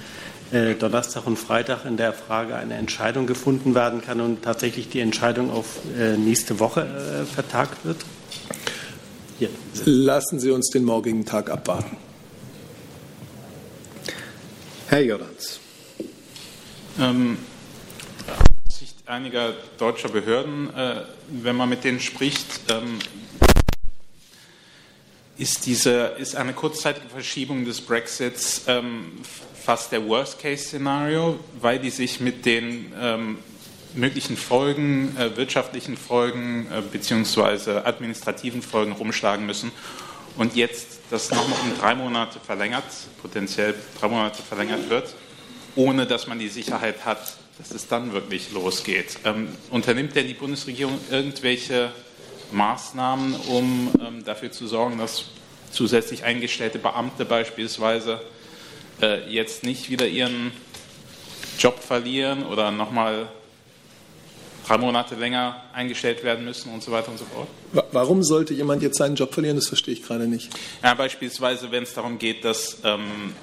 [0.52, 5.00] äh, Donnerstag und Freitag in der Frage eine Entscheidung gefunden werden kann und tatsächlich die
[5.00, 7.98] Entscheidung auf äh, nächste Woche äh, vertagt wird?
[9.40, 9.48] Ja.
[9.84, 11.96] Lassen Sie uns den morgigen Tag abwarten.
[14.88, 15.58] Herr Jordans.
[17.00, 17.38] Ähm,
[18.68, 22.98] Sicht einiger deutscher Behörden, äh, wenn man mit denen spricht, ähm,
[25.36, 29.12] ist, diese, ist eine kurzzeitige Verschiebung des Brexits ähm,
[29.54, 33.38] fast der Worst-Case-Szenario, weil die sich mit den ähm,
[33.94, 39.70] möglichen Folgen, äh, wirtschaftlichen Folgen äh, beziehungsweise administrativen Folgen rumschlagen müssen.
[40.36, 42.84] Und jetzt das nochmal um drei Monate verlängert,
[43.22, 45.14] potenziell drei Monate verlängert wird,
[45.76, 49.18] ohne dass man die Sicherheit hat, dass es dann wirklich losgeht.
[49.24, 51.92] Ähm, unternimmt denn die Bundesregierung irgendwelche
[52.50, 55.26] Maßnahmen, um ähm, dafür zu sorgen, dass
[55.70, 58.20] zusätzlich eingestellte Beamte beispielsweise
[59.00, 60.52] äh, jetzt nicht wieder ihren
[61.58, 63.28] Job verlieren oder nochmal
[64.66, 67.48] drei Monate länger eingestellt werden müssen und so weiter und so fort.
[67.92, 69.56] Warum sollte jemand jetzt seinen Job verlieren?
[69.56, 70.50] Das verstehe ich gerade nicht.
[70.82, 73.34] Ja, beispielsweise, wenn es darum geht, dass ähm,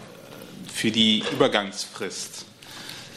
[0.73, 2.45] für die Übergangsfrist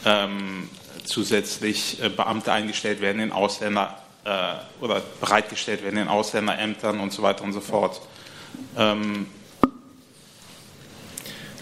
[0.05, 0.69] ähm,
[1.03, 7.21] zusätzlich äh, Beamte eingestellt werden in Ausländer äh, oder bereitgestellt werden in Ausländerämtern und so
[7.21, 8.01] weiter und so fort.
[8.77, 9.27] Ähm,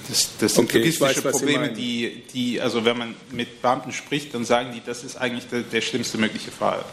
[0.08, 4.34] das, das sind okay, logistische weiß, Probleme, die, die, also wenn man mit Beamten spricht,
[4.34, 6.84] dann sagen die, das ist eigentlich der, der schlimmste mögliche Fall.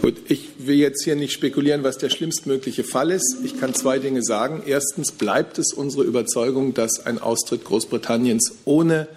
[0.00, 3.38] Gut, ich will jetzt hier nicht spekulieren, was der schlimmstmögliche Fall ist.
[3.44, 4.62] Ich kann zwei Dinge sagen.
[4.64, 9.08] Erstens bleibt es unsere Überzeugung, dass ein Austritt Großbritanniens ohne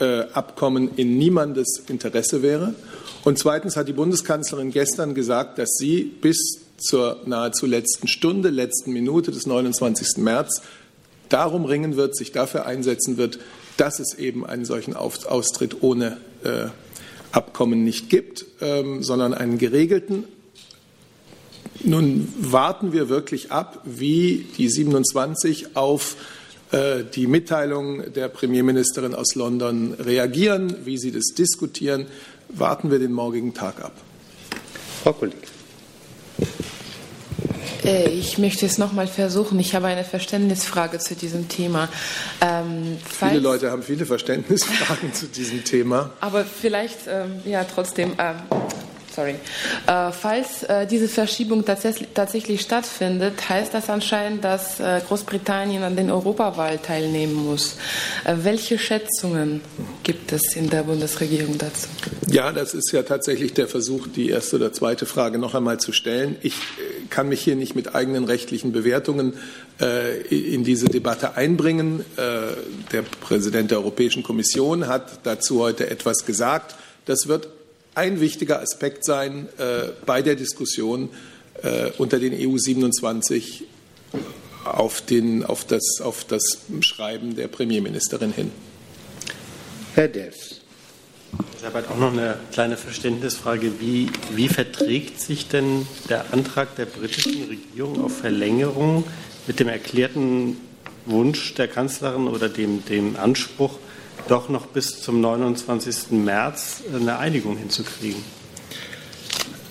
[0.00, 2.74] äh, Abkommen in niemandes Interesse wäre.
[3.22, 8.92] Und zweitens hat die Bundeskanzlerin gestern gesagt, dass sie bis zur nahezu letzten Stunde, letzten
[8.92, 10.16] Minute des 29.
[10.18, 10.62] März
[11.28, 13.38] darum ringen wird, sich dafür einsetzen wird,
[13.76, 16.66] dass es eben einen solchen Austritt ohne äh,
[17.32, 20.24] Abkommen nicht gibt, ähm, sondern einen geregelten.
[21.82, 26.16] Nun warten wir wirklich ab, wie die 27 auf
[26.70, 32.06] äh, die Mitteilung der Premierministerin aus London reagieren, wie sie das diskutieren.
[32.48, 33.92] Warten wir den morgigen Tag ab.
[35.02, 35.40] Frau Kollegin.
[37.84, 39.58] Äh, ich möchte es noch mal versuchen.
[39.58, 41.88] Ich habe eine Verständnisfrage zu diesem Thema.
[42.40, 46.10] Ähm, viele Leute haben viele Verständnisfragen zu diesem Thema.
[46.20, 48.12] Aber vielleicht, ähm, ja, trotzdem.
[48.18, 48.36] Ähm,
[49.14, 49.36] sorry.
[49.86, 55.96] Äh, falls äh, diese Verschiebung tatsächlich, tatsächlich, stattfindet, heißt das anscheinend, dass äh, Großbritannien an
[55.96, 57.76] den Europawahl teilnehmen muss.
[58.24, 59.60] Äh, welche Schätzungen
[60.02, 61.88] gibt es in der Bundesregierung dazu?
[62.28, 65.92] Ja, das ist ja tatsächlich der Versuch, die erste oder zweite Frage noch einmal zu
[65.92, 66.36] stellen.
[66.42, 69.34] Ich äh, kann mich hier nicht mit eigenen rechtlichen Bewertungen
[69.80, 72.04] äh, in diese Debatte einbringen.
[72.16, 76.74] der Präsident der Europäischen Kommission hat dazu heute etwas gesagt.
[77.06, 77.48] Das wird
[77.94, 81.10] ein wichtiger Aspekt sein äh, bei der Diskussion
[81.62, 83.64] äh, unter den EU 27
[84.64, 88.50] auf, den, auf, das, auf das Schreiben der Premierministerin hin.
[89.94, 90.60] Herr Dess.
[91.58, 93.80] Ich habe halt auch noch eine kleine Verständnisfrage.
[93.80, 99.04] Wie, wie verträgt sich denn der Antrag der britischen Regierung auf Verlängerung
[99.46, 100.56] mit dem erklärten
[101.06, 103.78] Wunsch der Kanzlerin oder dem, dem Anspruch,
[104.28, 106.12] doch noch bis zum 29.
[106.12, 108.22] März eine Einigung hinzukriegen.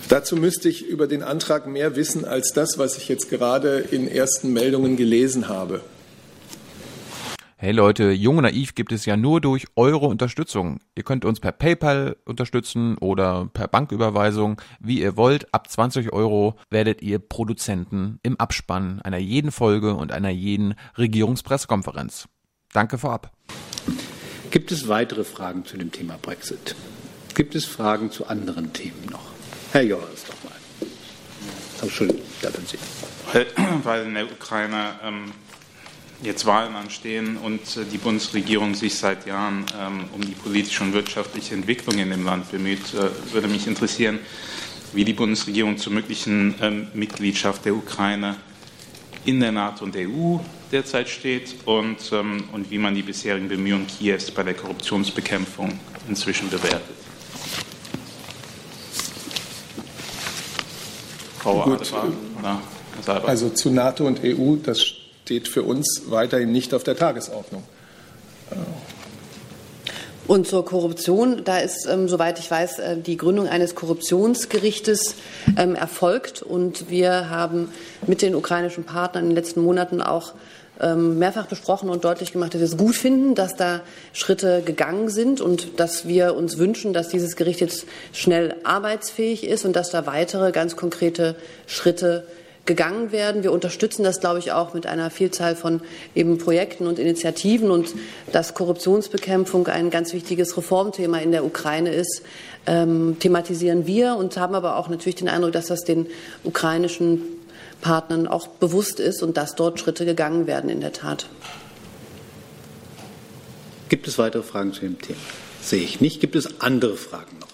[0.08, 4.06] Dazu müsste ich über den Antrag mehr wissen als das, was ich jetzt gerade in
[4.06, 5.80] ersten Meldungen gelesen habe.
[7.56, 10.80] Hey Leute, Jung und Naiv gibt es ja nur durch eure Unterstützung.
[10.94, 15.54] Ihr könnt uns per PayPal unterstützen oder per Banküberweisung, wie ihr wollt.
[15.54, 22.28] Ab 20 Euro werdet ihr Produzenten im Abspann einer jeden Folge und einer jeden Regierungspressekonferenz.
[22.74, 23.32] Danke vorab.
[24.54, 26.76] Gibt es weitere Fragen zu dem Thema Brexit?
[27.34, 29.32] Gibt es Fragen zu anderen Themen noch?
[29.72, 30.88] Herr Joris, doch mal.
[31.82, 32.78] Entschuldigung, da sind.
[33.32, 33.46] Weil,
[33.82, 35.32] weil in der Ukraine ähm,
[36.22, 40.92] jetzt Wahlen anstehen und äh, die Bundesregierung sich seit Jahren ähm, um die politische und
[40.92, 44.20] wirtschaftliche Entwicklung in dem Land bemüht, äh, würde mich interessieren,
[44.92, 48.36] wie die Bundesregierung zur möglichen ähm, Mitgliedschaft der Ukraine
[49.24, 50.38] in der NATO und der EU
[50.70, 56.50] derzeit steht und, ähm, und wie man die bisherigen Bemühungen Kiews bei der Korruptionsbekämpfung inzwischen
[56.50, 56.82] bewertet.
[61.38, 61.92] Frau Gut.
[63.06, 67.62] Also zu NATO und EU, das steht für uns weiterhin nicht auf der Tagesordnung.
[70.26, 75.16] Und zur Korruption, da ist, ähm, soweit ich weiß, äh, die Gründung eines Korruptionsgerichtes
[75.58, 76.42] ähm, erfolgt.
[76.42, 77.68] Und wir haben
[78.06, 80.32] mit den ukrainischen Partnern in den letzten Monaten auch
[80.80, 85.08] ähm, mehrfach besprochen und deutlich gemacht, dass wir es gut finden, dass da Schritte gegangen
[85.08, 89.90] sind und dass wir uns wünschen, dass dieses Gericht jetzt schnell arbeitsfähig ist und dass
[89.90, 92.26] da weitere ganz konkrete Schritte
[92.66, 93.42] gegangen werden.
[93.42, 95.80] Wir unterstützen das, glaube ich, auch mit einer Vielzahl von
[96.14, 97.94] eben Projekten und Initiativen und
[98.32, 102.22] dass Korruptionsbekämpfung ein ganz wichtiges Reformthema in der Ukraine ist,
[102.66, 106.06] ähm, thematisieren wir und haben aber auch natürlich den Eindruck, dass das den
[106.42, 107.22] ukrainischen
[107.82, 111.26] Partnern auch bewusst ist und dass dort Schritte gegangen werden in der Tat.
[113.90, 115.18] Gibt es weitere Fragen zu dem Thema?
[115.60, 116.20] Sehe ich nicht.
[116.20, 117.48] Gibt es andere Fragen noch?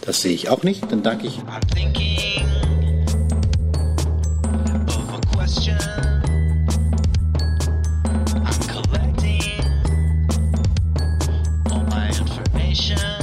[0.00, 0.90] Das sehe ich auch nicht.
[0.90, 1.40] Dann danke ich.
[12.76, 13.15] nation.